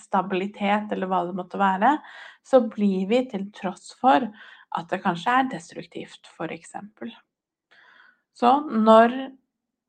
stabilitet 0.00 0.90
eller 0.90 1.06
hva 1.06 1.22
det 1.28 1.38
måtte 1.38 1.60
være, 1.60 1.96
så 2.42 2.64
blir 2.66 3.06
vi 3.10 3.22
til 3.30 3.46
tross 3.54 3.92
for 4.00 4.26
at 4.26 4.90
det 4.90 5.02
kanskje 5.04 5.38
er 5.38 5.50
destruktivt, 5.54 6.30
f.eks. 6.34 6.74
Så 8.40 8.50
når 8.72 9.12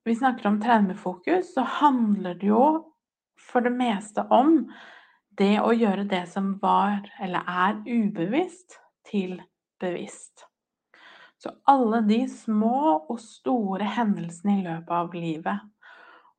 vi 0.04 0.16
snakker 0.16 0.50
om 0.50 0.58
traumefokus, 0.60 1.54
så 1.54 1.64
handler 1.80 2.36
det 2.36 2.50
jo 2.50 2.64
for 3.40 3.64
det 3.64 3.72
meste 3.72 4.26
om 4.28 4.66
det 5.40 5.54
å 5.64 5.72
gjøre 5.72 6.04
det 6.12 6.26
som 6.34 6.58
var 6.60 7.06
eller 7.24 7.48
er 7.48 7.78
ubevisst, 7.88 8.76
til 9.08 9.40
bevisst. 9.82 10.44
Så 11.42 11.54
alle 11.72 12.04
de 12.06 12.20
små 12.30 13.00
og 13.00 13.22
store 13.24 13.88
hendelsene 13.96 14.60
i 14.60 14.66
løpet 14.66 14.92
av 15.00 15.16
livet, 15.16 15.64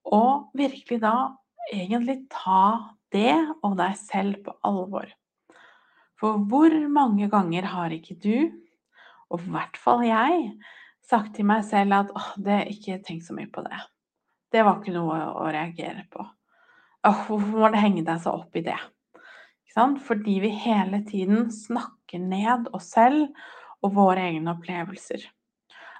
og 0.04 0.52
virkelig 0.58 1.00
da 1.02 1.14
egentlig 1.72 2.20
ta 2.30 2.92
det 3.12 3.34
og 3.62 3.74
deg 3.80 3.96
selv 3.98 4.38
på 4.44 4.54
alvor. 4.68 5.08
For 6.20 6.44
hvor 6.48 6.76
mange 6.92 7.26
ganger 7.32 7.66
har 7.72 7.96
ikke 7.96 8.20
du, 8.20 8.52
og 9.32 9.42
i 9.42 9.56
hvert 9.56 9.80
fall 9.80 10.04
jeg, 10.06 10.52
sagt 11.12 11.36
til 11.36 11.48
meg 11.48 11.66
selv 11.68 11.98
at 11.98 12.12
åh, 12.16 12.30
det 12.40 12.62
ikke 12.72 13.02
tenk 13.04 13.24
så 13.26 13.36
mye 13.36 13.50
på 13.52 13.64
det. 13.66 13.78
Det 14.52 14.64
var 14.64 14.80
ikke 14.80 14.96
noe 14.96 15.18
å 15.36 15.46
reagere 15.52 16.06
på. 16.12 16.24
Åh, 17.04 17.22
hvorfor 17.28 17.62
må 17.62 17.70
det 17.72 17.82
henge 17.82 18.04
deg 18.06 18.20
så 18.24 18.34
opp 18.40 18.56
i 18.56 18.64
det? 18.64 18.78
Fordi 19.72 20.34
vi 20.42 20.50
hele 20.66 21.00
tiden 21.08 21.46
snakker 21.52 22.20
ned 22.20 22.68
oss 22.76 22.90
selv 22.92 23.30
og 23.82 23.94
våre 23.96 24.26
egne 24.28 24.52
opplevelser. 24.52 25.24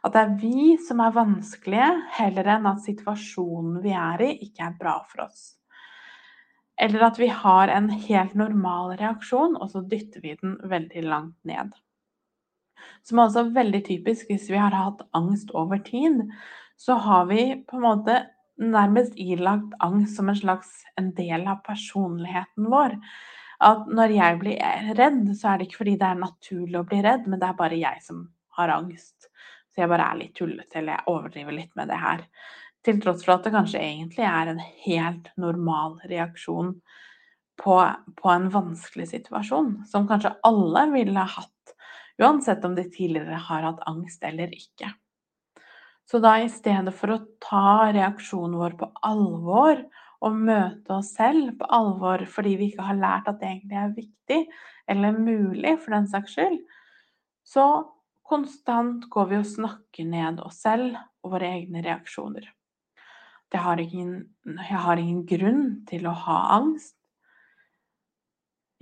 At 0.03 0.13
det 0.13 0.23
er 0.23 0.35
vi 0.43 0.77
som 0.83 1.01
er 1.01 1.15
vanskelige, 1.15 1.89
heller 2.19 2.51
enn 2.57 2.69
at 2.69 2.83
situasjonen 2.85 3.81
vi 3.85 3.95
er 3.97 4.25
i, 4.27 4.33
ikke 4.49 4.67
er 4.67 4.79
bra 4.81 4.97
for 5.09 5.25
oss. 5.29 5.55
Eller 6.77 7.07
at 7.07 7.21
vi 7.21 7.29
har 7.31 7.71
en 7.71 7.89
helt 7.93 8.35
normal 8.39 8.97
reaksjon, 8.99 9.57
og 9.57 9.71
så 9.71 9.85
dytter 9.87 10.25
vi 10.25 10.35
den 10.41 10.59
veldig 10.69 11.05
langt 11.07 11.39
ned. 11.49 11.71
Som 13.07 13.19
er 13.19 13.29
også 13.29 13.49
veldig 13.55 13.83
typisk 13.89 14.31
hvis 14.31 14.49
vi 14.53 14.61
har 14.61 14.75
hatt 14.77 15.05
angst 15.17 15.53
over 15.59 15.83
tid. 15.85 16.25
Så 16.81 16.97
har 17.03 17.29
vi 17.31 17.45
på 17.69 17.79
en 17.79 17.87
måte 17.87 18.19
nærmest 18.63 19.15
ilagt 19.21 19.75
angst 19.83 20.19
som 20.19 20.29
en 20.31 20.39
slags 20.39 20.83
en 21.01 21.11
del 21.17 21.47
av 21.51 21.63
personligheten 21.67 22.69
vår 22.71 22.99
at 23.63 23.91
når 23.95 24.15
jeg 24.17 24.39
blir 24.41 24.95
redd, 24.99 25.29
så 25.39 25.53
er 25.53 25.61
det 25.61 25.69
ikke 25.69 25.83
fordi 25.83 25.99
det 26.01 26.09
er 26.09 26.23
naturlig 26.23 26.81
å 26.81 26.87
bli 26.89 26.99
redd, 27.05 27.29
men 27.31 27.41
det 27.41 27.49
er 27.49 27.59
bare 27.59 27.79
jeg 27.79 28.03
som 28.05 28.25
har 28.59 28.73
angst. 28.75 29.29
Så 29.73 29.85
jeg 29.85 29.91
bare 29.93 30.09
er 30.11 30.19
litt 30.19 30.35
tullete, 30.37 30.81
eller 30.81 30.97
jeg 30.97 31.13
overdriver 31.13 31.57
litt 31.57 31.73
med 31.79 31.93
det 31.93 32.01
her. 32.01 32.25
Til 32.83 32.99
tross 33.03 33.23
for 33.25 33.37
at 33.37 33.47
det 33.47 33.55
kanskje 33.55 33.81
egentlig 33.81 34.27
er 34.27 34.51
en 34.51 34.63
helt 34.85 35.31
normal 35.41 35.97
reaksjon 36.11 36.75
på, 37.63 37.77
på 38.19 38.33
en 38.33 38.49
vanskelig 38.53 39.09
situasjon, 39.13 39.77
som 39.89 40.09
kanskje 40.11 40.35
alle 40.49 40.89
ville 40.93 41.27
hatt, 41.37 41.51
uansett 42.21 42.65
om 42.65 42.75
de 42.77 42.85
tidligere 42.91 43.39
har 43.49 43.69
hatt 43.69 43.83
angst 43.89 44.25
eller 44.25 44.53
ikke. 44.55 44.91
Så 46.11 46.19
da 46.21 46.35
i 46.43 46.49
stedet 46.51 46.93
for 46.97 47.15
å 47.15 47.23
ta 47.41 47.93
reaksjonen 47.95 48.59
vår 48.59 48.77
på 48.81 48.89
alvor 49.07 49.79
og 50.23 50.39
møte 50.39 50.97
oss 50.99 51.13
selv 51.17 51.55
på 51.59 51.69
alvor 51.73 52.25
fordi 52.31 52.57
vi 52.59 52.71
ikke 52.71 52.87
har 52.87 52.99
lært 52.99 53.31
at 53.31 53.41
det 53.41 53.49
egentlig 53.49 53.79
er 53.81 53.95
viktig, 53.97 54.41
eller 54.91 55.19
mulig 55.19 55.77
for 55.83 55.97
den 55.97 56.09
saks 56.11 56.37
skyld, 56.37 56.59
så 57.47 57.67
konstant 58.29 59.09
går 59.13 59.31
vi 59.31 59.39
og 59.41 59.49
snakker 59.49 60.09
ned 60.09 60.41
oss 60.45 60.63
selv 60.63 60.97
og 61.23 61.37
våre 61.37 61.51
egne 61.59 61.83
reaksjoner. 61.85 62.47
Har 63.53 63.81
ingen, 63.83 64.13
jeg 64.49 64.81
har 64.81 64.97
ingen 64.97 65.25
grunn 65.29 65.65
til 65.89 66.07
å 66.09 66.15
ha 66.25 66.39
angst. 66.55 66.97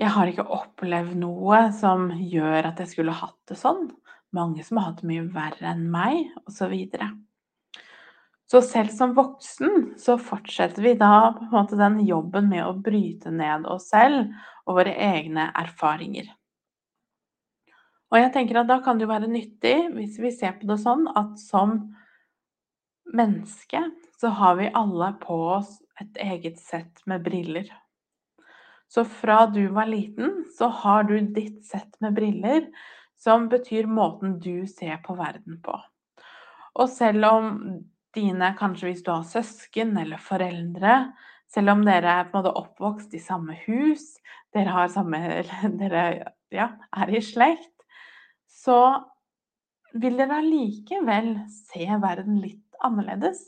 Jeg 0.00 0.14
har 0.14 0.30
ikke 0.30 0.46
opplevd 0.48 1.16
noe 1.20 1.66
som 1.76 2.08
gjør 2.16 2.70
at 2.70 2.78
jeg 2.80 2.94
skulle 2.94 3.12
hatt 3.12 3.36
det 3.50 3.58
sånn. 3.60 3.90
Mange 4.32 4.64
som 4.64 4.78
har 4.78 4.92
hatt 4.92 5.02
det 5.02 5.10
mye 5.10 5.26
verre 5.34 5.74
enn 5.74 5.82
meg, 5.92 6.30
osv. 6.48 6.72
Så 6.72 7.10
så 8.50 8.58
selv 8.66 8.90
som 8.90 9.12
voksen 9.14 9.92
så 10.00 10.16
fortsetter 10.18 10.82
vi 10.82 10.96
da 10.98 11.30
på 11.36 11.44
en 11.44 11.52
måte 11.52 11.76
den 11.78 12.00
jobben 12.02 12.48
med 12.50 12.64
å 12.66 12.72
bryte 12.74 13.30
ned 13.30 13.68
oss 13.70 13.90
selv 13.92 14.32
og 14.64 14.80
våre 14.80 14.94
egne 14.96 15.44
erfaringer. 15.60 16.32
Og 18.10 18.18
jeg 18.18 18.32
tenker 18.34 18.58
at 18.58 18.70
da 18.72 18.80
kan 18.82 18.98
det 18.98 19.06
jo 19.06 19.12
være 19.12 19.30
nyttig, 19.30 19.76
hvis 19.94 20.18
vi 20.18 20.32
ser 20.34 20.56
på 20.58 20.66
det 20.66 20.80
sånn, 20.82 21.06
at 21.14 21.36
som 21.38 21.76
menneske 23.14 23.84
så 24.18 24.32
har 24.34 24.58
vi 24.58 24.72
alle 24.74 25.12
på 25.22 25.36
oss 25.60 25.76
et 26.02 26.18
eget 26.24 26.58
sett 26.58 27.04
med 27.06 27.22
briller. 27.22 27.70
Så 28.90 29.04
fra 29.06 29.44
du 29.46 29.68
var 29.70 29.86
liten, 29.86 30.44
så 30.58 30.66
har 30.82 31.06
du 31.06 31.14
ditt 31.20 31.62
sett 31.66 31.94
med 32.02 32.16
briller, 32.16 32.66
som 33.20 33.46
betyr 33.52 33.86
måten 33.86 34.38
du 34.42 34.66
ser 34.66 34.98
på 35.04 35.14
verden 35.14 35.60
på. 35.62 35.76
Og 36.74 36.88
selv 36.90 37.26
om 37.28 37.52
dine, 38.16 38.54
kanskje 38.58 38.88
hvis 38.88 39.04
du 39.06 39.12
har 39.12 39.26
søsken 39.28 39.94
eller 40.00 40.18
foreldre, 40.22 41.12
selv 41.50 41.74
om 41.74 41.84
dere 41.86 42.16
er 42.20 42.28
på 42.30 42.38
en 42.38 42.40
måte 42.40 42.54
oppvokst 42.58 43.14
i 43.14 43.22
samme 43.22 43.56
hus, 43.66 44.16
dere, 44.54 44.88
samme, 44.90 45.22
dere 45.82 46.04
ja, 46.54 46.68
er 46.90 47.14
i 47.14 47.22
slekt, 47.22 47.74
så 48.50 48.80
vil 49.94 50.18
dere 50.18 50.42
allikevel 50.42 51.32
se 51.50 51.86
verden 52.02 52.38
litt 52.42 52.82
annerledes. 52.86 53.42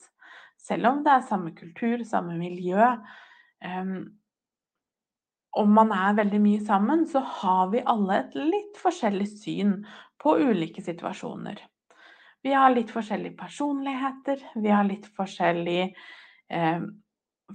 Selv 0.58 0.90
om 0.90 1.02
det 1.02 1.14
er 1.14 1.26
samme 1.26 1.54
kultur, 1.58 2.02
samme 2.06 2.36
miljø. 2.38 2.92
Um, 3.62 4.21
om 5.52 5.74
man 5.74 5.92
er 5.92 6.16
veldig 6.16 6.40
mye 6.40 6.62
sammen, 6.64 7.04
så 7.08 7.20
har 7.40 7.68
vi 7.72 7.84
alle 7.84 8.22
et 8.22 8.36
litt 8.38 8.78
forskjellig 8.80 9.28
syn 9.28 9.76
på 10.22 10.36
ulike 10.40 10.82
situasjoner. 10.84 11.60
Vi 12.42 12.54
har 12.56 12.72
litt 12.74 12.90
forskjellige 12.90 13.36
personligheter, 13.38 14.40
vi 14.58 14.72
har 14.72 14.86
litt 14.88 15.06
forskjellig 15.16 15.82
eh, 15.84 16.86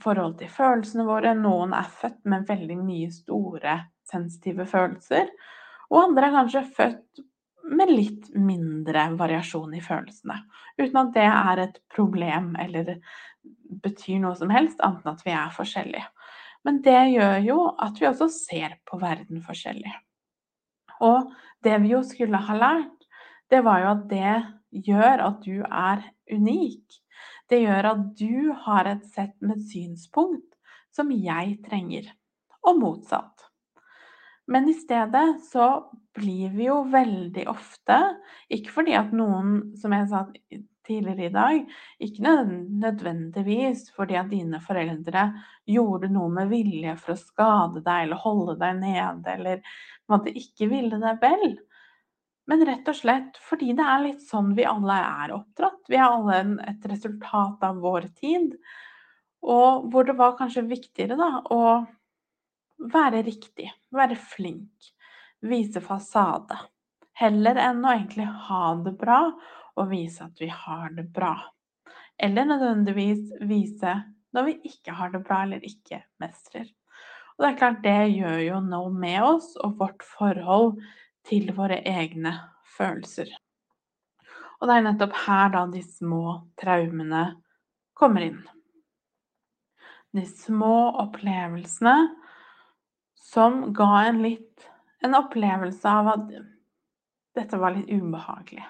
forhold 0.04 0.38
til 0.40 0.52
følelsene 0.52 1.08
våre. 1.08 1.34
Noen 1.36 1.74
er 1.76 1.90
født 1.90 2.22
med 2.30 2.46
veldig 2.48 2.78
mye 2.80 3.10
store, 3.12 3.80
sensitive 4.08 4.68
følelser, 4.70 5.32
og 5.92 6.04
andre 6.04 6.30
er 6.30 6.38
kanskje 6.38 6.64
født 6.78 7.26
med 7.68 7.92
litt 7.92 8.30
mindre 8.40 9.10
variasjon 9.20 9.74
i 9.76 9.84
følelsene. 9.84 10.38
Uten 10.80 11.02
at 11.02 11.12
det 11.18 11.26
er 11.28 11.64
et 11.66 11.82
problem 11.92 12.54
eller 12.62 12.96
betyr 13.84 14.22
noe 14.24 14.38
som 14.40 14.52
helst, 14.54 14.80
annet 14.84 15.04
enn 15.04 15.18
at 15.18 15.26
vi 15.26 15.34
er 15.36 15.52
forskjellige. 15.56 16.06
Men 16.66 16.82
det 16.86 17.00
gjør 17.14 17.38
jo 17.46 17.58
at 17.84 18.00
vi 18.02 18.10
også 18.10 18.30
ser 18.34 18.78
på 18.88 19.00
verden 19.02 19.44
forskjellig. 19.46 19.94
Og 21.06 21.32
det 21.64 21.78
vi 21.84 21.94
jo 21.94 22.02
skulle 22.06 22.42
ha 22.42 22.58
lært, 22.58 23.08
det 23.52 23.64
var 23.66 23.84
jo 23.84 23.92
at 23.94 24.06
det 24.12 24.88
gjør 24.88 25.24
at 25.30 25.44
du 25.46 25.62
er 25.64 26.04
unik. 26.34 27.02
Det 27.48 27.62
gjør 27.64 27.92
at 27.94 28.06
du 28.20 28.54
har 28.66 28.90
et 28.90 29.06
sett 29.14 29.36
med 29.42 29.62
synspunkt 29.70 30.58
som 30.94 31.12
jeg 31.14 31.60
trenger, 31.68 32.10
og 32.66 32.80
motsatt. 32.82 33.46
Men 34.48 34.68
i 34.72 34.76
stedet 34.76 35.42
så 35.50 35.68
blir 36.16 36.54
vi 36.56 36.68
jo 36.70 36.82
veldig 36.90 37.46
ofte, 37.52 37.98
ikke 38.50 38.74
fordi 38.80 38.96
at 38.98 39.14
noen, 39.16 39.76
som 39.78 39.94
jeg 39.94 40.08
sa 40.10 40.24
tidligere 40.88 41.28
i 41.28 41.34
dag, 41.36 41.62
ikke 42.04 42.34
nødvendigvis 42.82 43.90
fordi 43.96 44.18
at 44.20 44.32
dine 44.32 44.62
foreldre 44.64 45.28
gjorde 45.68 46.10
noe 46.14 46.32
med 46.34 46.52
vilje 46.52 46.96
for 47.02 47.14
å 47.14 47.22
skade 47.22 47.84
deg 47.86 48.08
eller 48.08 48.24
holde 48.24 48.58
deg 48.62 48.82
nede, 48.82 49.36
eller 49.36 49.62
en 49.62 50.16
måte 50.16 50.34
ikke 50.34 50.70
ville 50.72 51.00
deg 51.04 51.22
vel. 51.22 51.58
Men 52.48 52.64
rett 52.68 52.88
og 52.88 52.96
slett 52.96 53.40
fordi 53.44 53.74
det 53.76 53.84
er 53.84 54.04
litt 54.06 54.24
sånn 54.24 54.54
vi 54.56 54.66
alle 54.68 54.96
er 55.04 55.34
oppdratt. 55.36 55.82
Vi 55.92 56.00
er 56.00 56.08
alle 56.08 56.40
et 56.70 56.86
resultat 56.88 57.66
av 57.68 57.82
vår 57.84 58.08
tid. 58.16 58.54
Og 59.44 59.90
hvor 59.92 60.08
det 60.08 60.16
var 60.18 60.38
kanskje 60.40 60.64
viktigere 60.70 61.18
da, 61.20 61.30
å 61.52 61.84
være 62.94 63.22
riktig, 63.26 63.68
være 63.94 64.16
flink, 64.16 64.92
vise 65.44 65.84
fasade. 65.84 66.58
Heller 67.18 67.60
enn 67.60 67.84
å 67.84 67.94
egentlig 67.94 68.28
ha 68.48 68.64
det 68.86 68.94
bra 69.00 69.22
og 69.78 69.92
vise 69.92 70.26
at 70.26 70.42
vi 70.42 70.50
har 70.52 70.92
det 70.98 71.08
bra. 71.14 71.36
Eller 72.18 72.50
nødvendigvis 72.50 73.34
vise 73.48 73.94
når 74.34 74.48
vi 74.50 74.56
ikke 74.70 74.96
har 74.98 75.14
det 75.14 75.24
bra 75.26 75.44
eller 75.46 75.64
ikke 75.66 76.02
mestrer. 76.22 76.68
Og 77.38 77.44
det 77.44 77.50
er 77.50 77.58
klart, 77.60 77.84
det 77.84 78.16
gjør 78.18 78.40
jo 78.42 78.62
noe 78.66 78.94
med 78.94 79.22
oss 79.24 79.52
og 79.62 79.78
vårt 79.80 80.06
forhold 80.06 80.80
til 81.28 81.52
våre 81.58 81.78
egne 81.86 82.34
følelser. 82.78 83.30
Og 84.58 84.70
det 84.70 84.78
er 84.78 84.88
nettopp 84.88 85.18
her 85.28 85.52
da 85.54 85.66
de 85.70 85.84
små 85.86 86.24
traumene 86.58 87.26
kommer 87.98 88.26
inn. 88.26 88.40
De 90.18 90.24
små 90.26 90.98
opplevelsene 91.04 91.98
som 93.22 93.68
ga 93.76 93.92
en 94.08 94.24
litt 94.26 94.66
en 95.00 95.16
opplevelse 95.16 95.90
av 95.90 96.08
at 96.14 96.32
dette 97.38 97.60
var 97.62 97.76
litt 97.76 97.90
ubehagelig. 97.92 98.66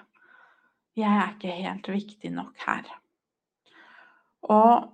Jeg 0.98 1.14
er 1.14 1.34
ikke 1.34 1.58
helt 1.62 1.88
viktig 1.92 2.30
nok 2.34 2.64
her. 2.66 2.86
Og 4.50 4.88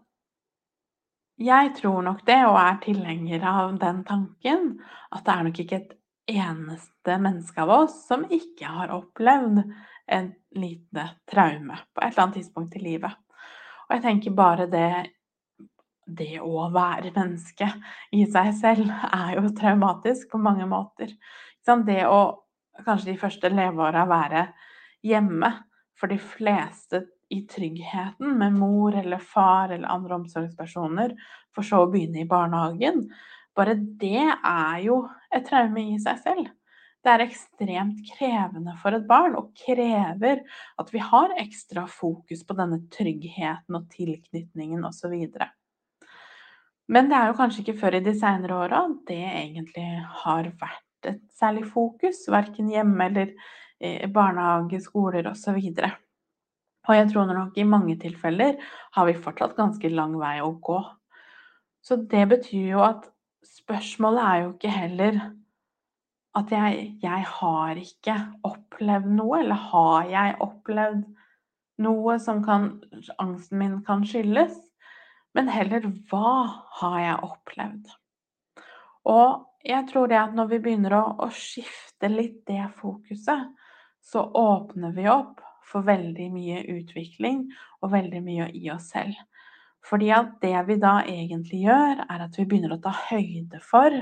jeg 1.41 1.73
tror 1.79 2.03
nok 2.05 2.21
det, 2.27 2.39
og 2.47 2.59
er 2.61 2.77
tilhenger 2.85 3.47
av 3.49 3.73
den 3.81 4.03
tanken, 4.07 4.69
at 5.11 5.25
det 5.25 5.35
er 5.35 5.49
nok 5.49 5.61
ikke 5.65 5.81
et 5.81 5.97
eneste 6.35 7.17
menneske 7.21 7.65
av 7.65 7.73
oss 7.73 7.97
som 8.09 8.25
ikke 8.33 8.69
har 8.69 8.93
opplevd 8.95 9.65
en 10.15 10.31
lite 10.57 11.09
traume 11.31 11.77
på 11.93 12.03
et 12.03 12.13
eller 12.13 12.23
annet 12.27 12.39
tidspunkt 12.41 12.77
i 12.77 12.85
livet. 12.85 13.17
Og 13.89 13.97
jeg 13.97 14.05
tenker 14.05 14.37
bare 14.37 14.69
det 14.71 14.89
det 16.05 16.37
å 16.45 16.67
være 16.69 17.15
menneske 17.15 17.65
i 18.13 18.27
seg 18.29 18.51
selv 18.59 18.91
er 19.09 19.39
jo 19.39 19.49
traumatisk 19.57 20.35
på 20.35 20.41
mange 20.41 20.67
måter. 20.69 21.15
Det 21.65 22.03
å 22.05 22.19
kanskje 22.85 23.15
de 23.15 23.21
første 23.23 23.49
leveåra 23.49 24.05
være 24.11 24.43
hjemme 25.05 25.49
for 26.01 26.11
de 26.11 26.19
fleste 26.19 27.05
i 27.33 27.43
tryggheten 27.49 28.39
med 28.39 28.59
mor 28.59 28.97
eller 28.97 29.19
far 29.19 29.73
eller 29.75 29.89
andre 29.89 30.19
omsorgspersoner, 30.21 31.15
for 31.55 31.67
så 31.67 31.85
å 31.85 31.89
begynne 31.91 32.23
i 32.23 32.29
barnehagen. 32.29 33.07
Bare 33.55 33.77
det 33.79 34.27
er 34.27 34.79
jo 34.85 35.01
et 35.35 35.47
traume 35.49 35.83
i 35.95 35.99
seg 36.03 36.21
selv. 36.23 36.53
Det 37.05 37.13
er 37.13 37.27
ekstremt 37.27 37.99
krevende 38.15 38.73
for 38.81 38.97
et 38.97 39.05
barn 39.09 39.35
og 39.37 39.51
krever 39.61 40.41
at 40.81 40.93
vi 40.93 41.03
har 41.05 41.35
ekstra 41.43 41.85
fokus 41.91 42.47
på 42.49 42.57
denne 42.57 42.81
tryggheten 42.93 43.77
og 43.77 43.91
tilknytningen 43.93 44.87
osv. 44.89 45.13
Men 46.89 47.11
det 47.11 47.19
er 47.19 47.29
jo 47.29 47.37
kanskje 47.37 47.61
ikke 47.65 47.77
før 47.83 47.99
i 47.99 48.05
de 48.05 48.15
seinere 48.17 48.57
åra 48.57 48.87
det 49.09 49.21
egentlig 49.21 49.85
har 50.25 50.49
vært 50.61 51.11
et 51.11 51.21
særlig 51.37 51.67
fokus, 51.69 52.23
verken 52.33 52.71
hjemme 52.73 53.11
eller 53.11 53.35
i 53.35 53.64
barnehage, 54.15 54.81
skoler 54.85 55.29
osv. 55.31 55.57
Og, 55.59 55.97
og 56.89 56.99
jeg 56.99 57.09
tror 57.13 57.33
nok 57.33 57.57
i 57.59 57.67
mange 57.69 57.97
tilfeller 58.01 58.61
har 58.97 59.09
vi 59.09 59.17
fortsatt 59.17 59.57
ganske 59.59 59.91
lang 59.93 60.15
vei 60.21 60.39
å 60.45 60.53
gå. 60.63 60.81
Så 61.85 61.99
det 62.11 62.27
betyr 62.31 62.75
jo 62.75 62.85
at 62.85 63.09
spørsmålet 63.45 64.25
er 64.25 64.43
jo 64.43 64.53
ikke 64.55 64.73
heller 64.73 65.19
at 66.35 66.51
jeg, 66.51 66.87
jeg 67.03 67.27
har 67.31 67.79
ikke 67.79 68.15
opplevd 68.43 69.11
noe, 69.21 69.43
eller 69.45 69.69
har 69.71 70.09
jeg 70.11 70.39
opplevd 70.43 71.05
noe 71.85 72.17
som 72.23 72.41
kan, 72.43 72.73
angsten 73.23 73.61
min 73.61 73.77
kan 73.87 74.03
skyldes? 74.09 74.57
men 75.35 75.51
heller 75.51 75.87
hva 76.11 76.35
har 76.81 76.97
jeg 77.03 77.27
opplevd? 77.27 77.91
Og 79.11 79.45
jeg 79.67 79.89
tror 79.91 80.09
det 80.09 80.21
at 80.21 80.37
når 80.37 80.51
vi 80.53 80.61
begynner 80.63 80.97
å, 80.97 81.05
å 81.27 81.29
skifte 81.35 82.11
litt 82.13 82.43
det 82.49 82.63
fokuset, 82.79 83.51
så 84.05 84.25
åpner 84.37 84.93
vi 84.97 85.09
opp 85.09 85.41
for 85.65 85.87
veldig 85.87 86.29
mye 86.33 86.61
utvikling 86.77 87.47
og 87.81 87.95
veldig 87.95 88.21
mye 88.25 88.51
i 88.53 88.69
oss 88.73 88.91
selv. 88.93 89.17
Fordi 89.85 90.11
at 90.17 90.37
det 90.45 90.57
vi 90.69 90.77
da 90.81 90.99
egentlig 91.09 91.65
gjør, 91.67 92.05
er 92.09 92.27
at 92.27 92.37
vi 92.39 92.47
begynner 92.49 92.77
å 92.77 92.83
ta 92.85 92.93
høyde 93.11 93.61
for 93.65 93.97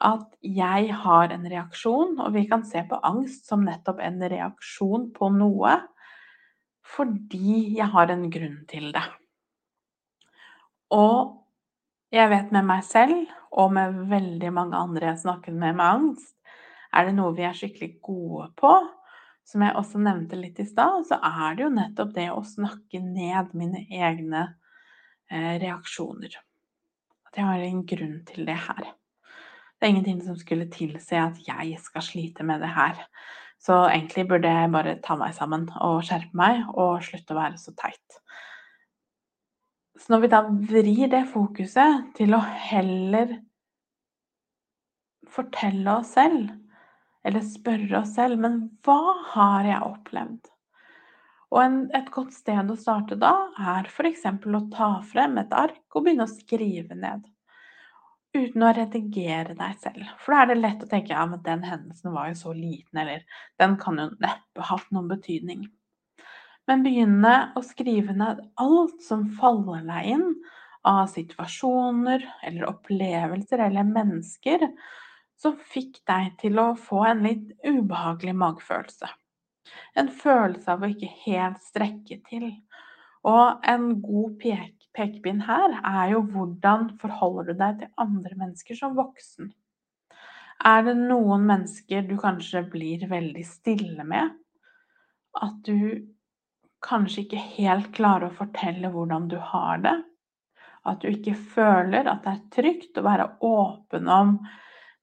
at 0.00 0.28
jeg 0.40 0.94
har 1.02 1.34
en 1.34 1.44
reaksjon, 1.52 2.16
og 2.24 2.32
vi 2.34 2.46
kan 2.48 2.64
se 2.66 2.82
på 2.88 2.98
angst 3.04 3.50
som 3.50 3.66
nettopp 3.66 4.00
en 4.02 4.22
reaksjon 4.32 5.10
på 5.16 5.32
noe 5.34 5.76
fordi 6.90 7.76
jeg 7.76 7.86
har 7.92 8.10
en 8.10 8.24
grunn 8.32 8.56
til 8.66 8.88
det. 8.94 9.04
Og 10.90 11.36
jeg 12.10 12.30
vet 12.32 12.48
med 12.50 12.66
meg 12.66 12.82
selv, 12.82 13.28
og 13.54 13.70
med 13.76 14.00
veldig 14.10 14.50
mange 14.54 14.78
andre 14.78 15.12
jeg 15.12 15.22
snakker 15.22 15.54
med 15.54 15.76
med 15.78 15.86
angst, 15.86 16.34
er 16.90 17.06
det 17.06 17.14
noe 17.14 17.36
vi 17.36 17.44
er 17.46 17.54
skikkelig 17.54 17.92
gode 18.02 18.48
på, 18.58 18.72
som 19.50 19.64
jeg 19.64 19.74
også 19.74 19.98
nevnte 20.02 20.38
litt 20.38 20.60
i 20.62 20.66
stad, 20.68 21.02
så 21.08 21.18
er 21.18 21.56
det 21.56 21.64
jo 21.64 21.72
nettopp 21.74 22.14
det 22.14 22.28
å 22.30 22.46
snakke 22.46 23.00
ned 23.02 23.50
mine 23.58 23.82
egne 23.90 24.44
eh, 24.46 25.56
reaksjoner. 25.62 26.36
At 27.26 27.38
jeg 27.38 27.48
har 27.48 27.64
en 27.64 27.84
grunn 27.86 28.16
til 28.28 28.46
det 28.46 28.58
her. 28.68 28.92
Det 29.80 29.86
er 29.86 29.94
ingenting 29.94 30.20
som 30.22 30.38
skulle 30.38 30.68
tilsi 30.70 31.18
at 31.18 31.38
jeg 31.42 31.78
skal 31.82 32.04
slite 32.04 32.46
med 32.46 32.62
det 32.62 32.70
her. 32.76 32.98
Så 33.60 33.74
egentlig 33.88 34.26
burde 34.28 34.50
jeg 34.52 34.72
bare 34.72 34.96
ta 35.04 35.16
meg 35.20 35.34
sammen 35.36 35.66
og 35.82 36.04
skjerpe 36.06 36.36
meg 36.36 36.62
og 36.70 37.02
slutte 37.04 37.34
å 37.34 37.40
være 37.40 37.60
så 37.60 37.74
teit. 37.76 38.20
Så 40.00 40.14
når 40.14 40.22
vi 40.22 40.32
da 40.32 40.40
vrir 40.48 41.10
det 41.12 41.26
fokuset 41.32 42.14
til 42.16 42.36
å 42.36 42.40
heller 42.40 43.34
fortelle 45.30 45.98
oss 46.00 46.14
selv, 46.16 46.48
eller 47.26 47.44
spørre 47.44 48.00
oss 48.00 48.14
selv 48.16 48.40
Men 48.40 48.62
hva 48.86 49.00
har 49.34 49.68
jeg 49.68 49.86
opplevd? 49.86 50.52
Og 51.50 51.58
en, 51.64 51.80
et 51.96 52.12
godt 52.14 52.32
sted 52.36 52.70
å 52.70 52.78
starte 52.78 53.18
da 53.18 53.32
er 53.58 53.88
f.eks. 53.90 54.22
å 54.28 54.62
ta 54.70 54.90
frem 55.02 55.36
et 55.42 55.52
ark 55.52 55.96
og 55.96 56.06
begynne 56.06 56.28
å 56.28 56.30
skrive 56.30 56.94
ned. 56.94 57.24
Uten 58.30 58.62
å 58.62 58.70
redigere 58.70 59.56
deg 59.58 59.74
selv. 59.82 60.06
For 60.22 60.36
da 60.36 60.44
er 60.44 60.52
det 60.52 60.60
lett 60.60 60.84
å 60.86 60.88
tenke 60.92 61.10
ja, 61.16 61.24
men 61.26 61.42
den 61.42 61.66
hendelsen 61.66 62.14
var 62.14 62.30
jo 62.30 62.38
så 62.38 62.54
liten, 62.54 63.02
eller 63.02 63.26
den 63.58 63.74
kan 63.82 63.98
jo 63.98 64.06
neppe 64.22 64.68
hatt 64.70 64.86
noen 64.94 65.10
betydning 65.10 65.66
men 66.70 66.84
begynne 66.86 67.34
å 67.58 67.62
skrive 67.66 68.14
ned 68.16 68.42
alt 68.62 69.00
som 69.02 69.26
faller 69.38 69.82
deg 69.88 70.10
inn 70.14 70.26
av 70.86 71.08
situasjoner 71.12 72.22
eller 72.46 72.68
opplevelser 72.70 73.64
eller 73.66 73.88
mennesker 73.88 74.68
som 75.40 75.56
fikk 75.72 76.02
deg 76.08 76.34
til 76.40 76.60
å 76.60 76.74
få 76.76 77.04
en 77.08 77.24
litt 77.24 77.54
ubehagelig 77.64 78.34
magefølelse. 78.36 79.08
En 79.98 80.10
følelse 80.12 80.74
av 80.74 80.84
å 80.84 80.90
ikke 80.90 81.10
helt 81.24 81.62
strekke 81.64 82.20
til. 82.28 82.50
Og 83.28 83.64
en 83.68 83.94
god 84.02 84.36
pek 84.40 84.76
pekepinn 84.96 85.44
her 85.46 85.76
er 85.86 86.14
jo 86.16 86.22
hvordan 86.32 86.88
forholder 87.00 87.52
du 87.52 87.60
deg 87.60 87.76
til 87.80 87.90
andre 88.02 88.36
mennesker 88.40 88.78
som 88.78 88.96
voksen. 88.98 89.52
Er 90.66 90.82
det 90.84 90.96
noen 90.98 91.46
mennesker 91.48 92.02
du 92.08 92.16
kanskje 92.20 92.64
blir 92.72 93.06
veldig 93.08 93.44
stille 93.46 94.04
med? 94.04 94.34
At 95.40 95.60
du 95.64 96.10
kanskje 96.84 97.22
ikke 97.24 97.44
helt 97.54 97.92
klarer 97.96 98.28
å 98.28 98.36
fortelle 98.36 98.90
hvordan 98.92 99.28
du 99.30 99.38
har 99.52 99.80
det, 99.84 99.94
at 100.88 101.02
du 101.02 101.10
ikke 101.10 101.36
føler 101.54 102.08
at 102.08 102.24
det 102.24 102.32
er 102.32 102.44
trygt 102.56 102.98
å 102.98 103.04
være 103.04 103.28
åpen 103.46 104.08
om 104.10 104.36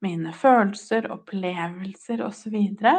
mine 0.05 0.33
følelser, 0.35 1.09
opplevelser 1.13 2.21
osv., 2.25 2.43
så, 2.43 2.53
videre, 2.53 2.95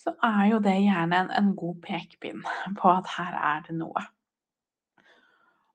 så 0.00 0.14
er 0.24 0.46
jo 0.54 0.62
det 0.64 0.78
gjerne 0.80 1.24
en, 1.24 1.30
en 1.36 1.52
god 1.58 1.82
pekepinn 1.84 2.42
på 2.80 2.92
at 2.92 3.10
her 3.18 3.36
er 3.36 3.62
det 3.68 3.76
noe. 3.80 4.06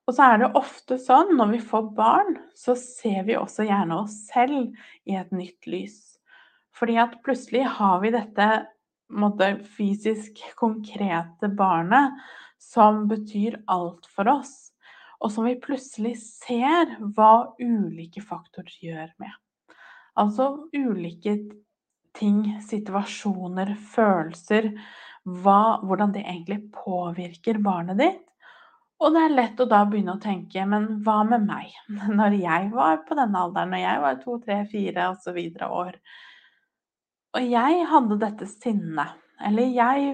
Og 0.06 0.14
så 0.14 0.28
er 0.30 0.42
det 0.42 0.52
ofte 0.58 1.00
sånn 1.02 1.34
når 1.38 1.56
vi 1.56 1.62
får 1.66 1.88
barn, 1.98 2.36
så 2.54 2.76
ser 2.78 3.24
vi 3.26 3.38
også 3.40 3.66
gjerne 3.66 4.04
oss 4.04 4.20
selv 4.30 4.76
i 5.10 5.18
et 5.18 5.32
nytt 5.34 5.66
lys. 5.70 5.98
Fordi 6.76 7.00
at 7.02 7.18
plutselig 7.26 7.64
har 7.78 8.02
vi 8.04 8.12
dette 8.14 8.50
måtte, 9.10 9.56
fysisk 9.78 10.42
konkrete 10.60 11.50
barnet 11.58 12.14
som 12.62 13.06
betyr 13.10 13.60
alt 13.72 14.06
for 14.14 14.30
oss, 14.30 14.74
og 15.22 15.32
som 15.34 15.48
vi 15.48 15.56
plutselig 15.62 16.16
ser 16.22 16.98
hva 17.16 17.56
ulike 17.62 18.22
faktorer 18.26 18.78
gjør 18.82 19.10
med. 19.22 19.34
Altså 20.20 20.70
ulike 20.74 21.36
ting, 22.16 22.44
situasjoner, 22.64 23.74
følelser, 23.92 24.70
hva, 25.26 25.82
hvordan 25.84 26.14
det 26.16 26.24
egentlig 26.24 26.62
påvirker 26.76 27.60
barnet 27.66 28.00
ditt. 28.00 28.22
Og 29.04 29.12
det 29.12 29.26
er 29.26 29.34
lett 29.36 29.60
å 29.60 29.68
da 29.68 29.82
begynne 29.90 30.16
å 30.16 30.22
tenke, 30.24 30.64
men 30.72 30.88
hva 31.04 31.18
med 31.28 31.44
meg? 31.50 31.74
Når 32.20 32.38
jeg 32.40 32.72
var 32.72 33.02
på 33.08 33.18
denne 33.20 33.42
alderen, 33.42 33.74
når 33.74 33.84
jeg 33.84 34.04
var 34.06 34.22
to, 34.22 34.38
tre, 34.46 34.62
fire 34.72 35.10
osv. 35.12 35.40
år. 35.68 36.00
Og 37.36 37.50
jeg 37.52 37.88
hadde 37.92 38.20
dette 38.22 38.48
sinnet, 38.48 39.18
eller 39.44 39.74
jeg 39.76 40.14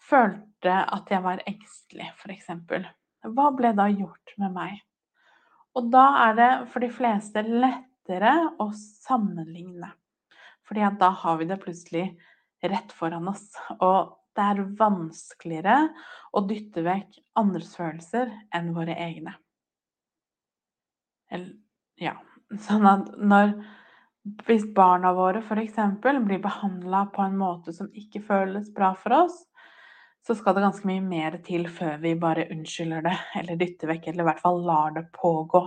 følte 0.00 0.78
at 0.96 1.12
jeg 1.12 1.24
var 1.26 1.42
engstelig, 1.44 2.08
f.eks. 2.16 2.48
Hva 3.26 3.50
ble 3.58 3.74
da 3.76 3.90
gjort 3.92 4.32
med 4.40 4.54
meg? 4.54 4.80
Og 5.76 5.90
da 5.92 6.06
er 6.30 6.38
det 6.38 6.50
for 6.72 6.80
de 6.80 6.88
fleste 6.88 7.42
lettere 8.06 8.50
å 8.58 8.70
sammenligne. 8.74 9.90
Fordi 10.66 10.86
da 10.98 11.08
har 11.10 11.38
vi 11.38 11.44
det 11.46 11.58
plutselig 11.62 12.16
rett 12.62 12.92
foran 12.92 13.28
oss. 13.28 13.50
Og 13.80 14.16
det 14.36 14.42
er 14.42 14.62
vanskeligere 14.78 15.88
å 16.32 16.42
dytte 16.46 16.82
vekk 16.82 17.18
andres 17.38 17.74
følelser 17.76 18.32
enn 18.54 18.74
våre 18.74 18.94
egne. 18.94 19.36
Ja, 21.98 22.16
sånn 22.60 22.86
at 22.86 23.16
når 23.18 23.56
Hvis 24.42 24.64
barna 24.74 25.12
våre 25.14 25.38
f.eks. 25.38 25.76
blir 26.02 26.40
behandla 26.42 27.04
på 27.14 27.22
en 27.22 27.36
måte 27.38 27.70
som 27.72 27.86
ikke 27.94 28.24
føles 28.26 28.72
bra 28.74 28.88
for 28.98 29.12
oss, 29.14 29.36
så 30.26 30.34
skal 30.34 30.56
det 30.56 30.64
ganske 30.64 30.88
mye 30.88 31.00
mer 31.00 31.36
til 31.46 31.68
før 31.70 32.00
vi 32.02 32.16
bare 32.18 32.48
unnskylder 32.50 33.04
det 33.06 33.12
eller 33.38 33.60
dytter 33.60 33.86
vekk, 33.86 34.08
eller 34.08 34.24
i 34.24 34.26
hvert 34.26 34.42
fall 34.42 34.58
lar 34.66 34.96
det 34.96 35.04
pågå. 35.14 35.62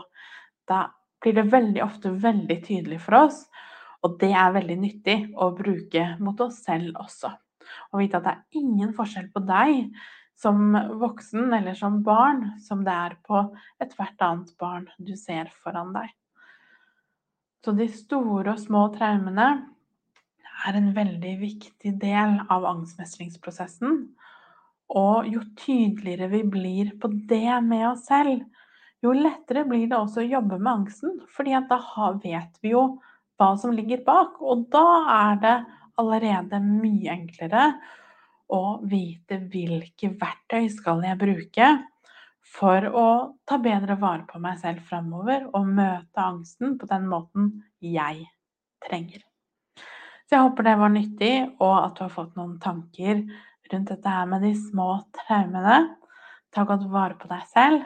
Da 0.67 0.89
blir 1.23 1.35
det 1.35 1.49
veldig 1.51 1.83
ofte 1.83 2.11
veldig 2.23 2.59
tydelig 2.65 3.01
for 3.03 3.25
oss, 3.25 3.43
og 4.05 4.15
det 4.21 4.31
er 4.31 4.55
veldig 4.55 4.77
nyttig 4.79 5.17
å 5.35 5.49
bruke 5.55 6.05
mot 6.23 6.39
oss 6.45 6.61
selv 6.63 6.95
også. 7.01 7.31
Og 7.91 8.01
vite 8.01 8.19
at 8.19 8.25
det 8.25 8.35
er 8.35 8.61
ingen 8.61 8.93
forskjell 8.95 9.27
på 9.33 9.43
deg 9.45 9.89
som 10.39 10.71
voksen 11.01 11.51
eller 11.53 11.75
som 11.75 11.99
barn 12.03 12.45
som 12.63 12.85
det 12.85 12.95
er 12.95 13.17
på 13.27 13.41
ethvert 13.83 14.23
annet 14.23 14.53
barn 14.61 14.87
du 14.97 15.13
ser 15.19 15.51
foran 15.63 15.91
deg. 15.95 16.07
Så 17.65 17.75
de 17.75 17.89
store 17.91 18.53
og 18.53 18.61
små 18.61 18.85
traumene 18.95 19.49
er 20.67 20.77
en 20.79 20.93
veldig 20.95 21.33
viktig 21.41 21.93
del 21.99 22.39
av 22.51 22.67
angstmestringsprosessen. 22.67 23.99
Og 24.89 25.27
jo 25.29 25.43
tydeligere 25.59 26.31
vi 26.31 26.41
blir 26.55 26.93
på 27.01 27.11
det 27.29 27.59
med 27.65 27.85
oss 27.91 28.07
selv, 28.07 28.41
jo 29.03 29.13
lettere 29.15 29.65
blir 29.67 29.87
det 29.87 29.97
også 29.97 30.23
å 30.23 30.29
jobbe 30.29 30.57
med 30.59 30.71
angsten. 30.73 31.19
fordi 31.35 31.55
da 31.69 31.79
vet 32.23 32.59
vi 32.61 32.73
jo 32.73 32.99
hva 33.39 33.53
som 33.57 33.71
ligger 33.71 34.03
bak, 34.03 34.41
og 34.41 34.67
da 34.71 34.87
er 35.15 35.39
det 35.39 35.57
allerede 35.99 36.59
mye 36.63 37.11
enklere 37.11 37.69
å 38.49 38.79
vite 38.83 39.39
hvilke 39.51 40.11
verktøy 40.19 40.69
skal 40.73 41.03
jeg 41.05 41.19
bruke 41.19 41.69
for 42.49 42.85
å 42.87 43.07
ta 43.45 43.59
bedre 43.61 43.95
vare 43.99 44.25
på 44.27 44.39
meg 44.41 44.59
selv 44.59 44.81
framover 44.89 45.45
og 45.53 45.67
møte 45.67 46.23
angsten 46.23 46.77
på 46.79 46.89
den 46.89 47.05
måten 47.07 47.51
jeg 47.79 48.25
trenger. 48.87 49.21
Så 50.25 50.35
jeg 50.35 50.45
håper 50.45 50.65
det 50.65 50.75
var 50.77 50.91
nyttig, 50.93 51.35
og 51.57 51.75
at 51.83 51.95
du 51.97 52.03
har 52.05 52.13
fått 52.13 52.35
noen 52.37 52.57
tanker 52.61 53.23
rundt 53.71 53.93
dette 53.93 54.11
her 54.13 54.27
med 54.29 54.43
de 54.45 54.51
små 54.57 54.91
traumene. 55.15 55.79
Ta 56.53 56.65
godt 56.69 56.85
vare 56.89 57.17
på 57.17 57.29
deg 57.29 57.47
selv, 57.49 57.85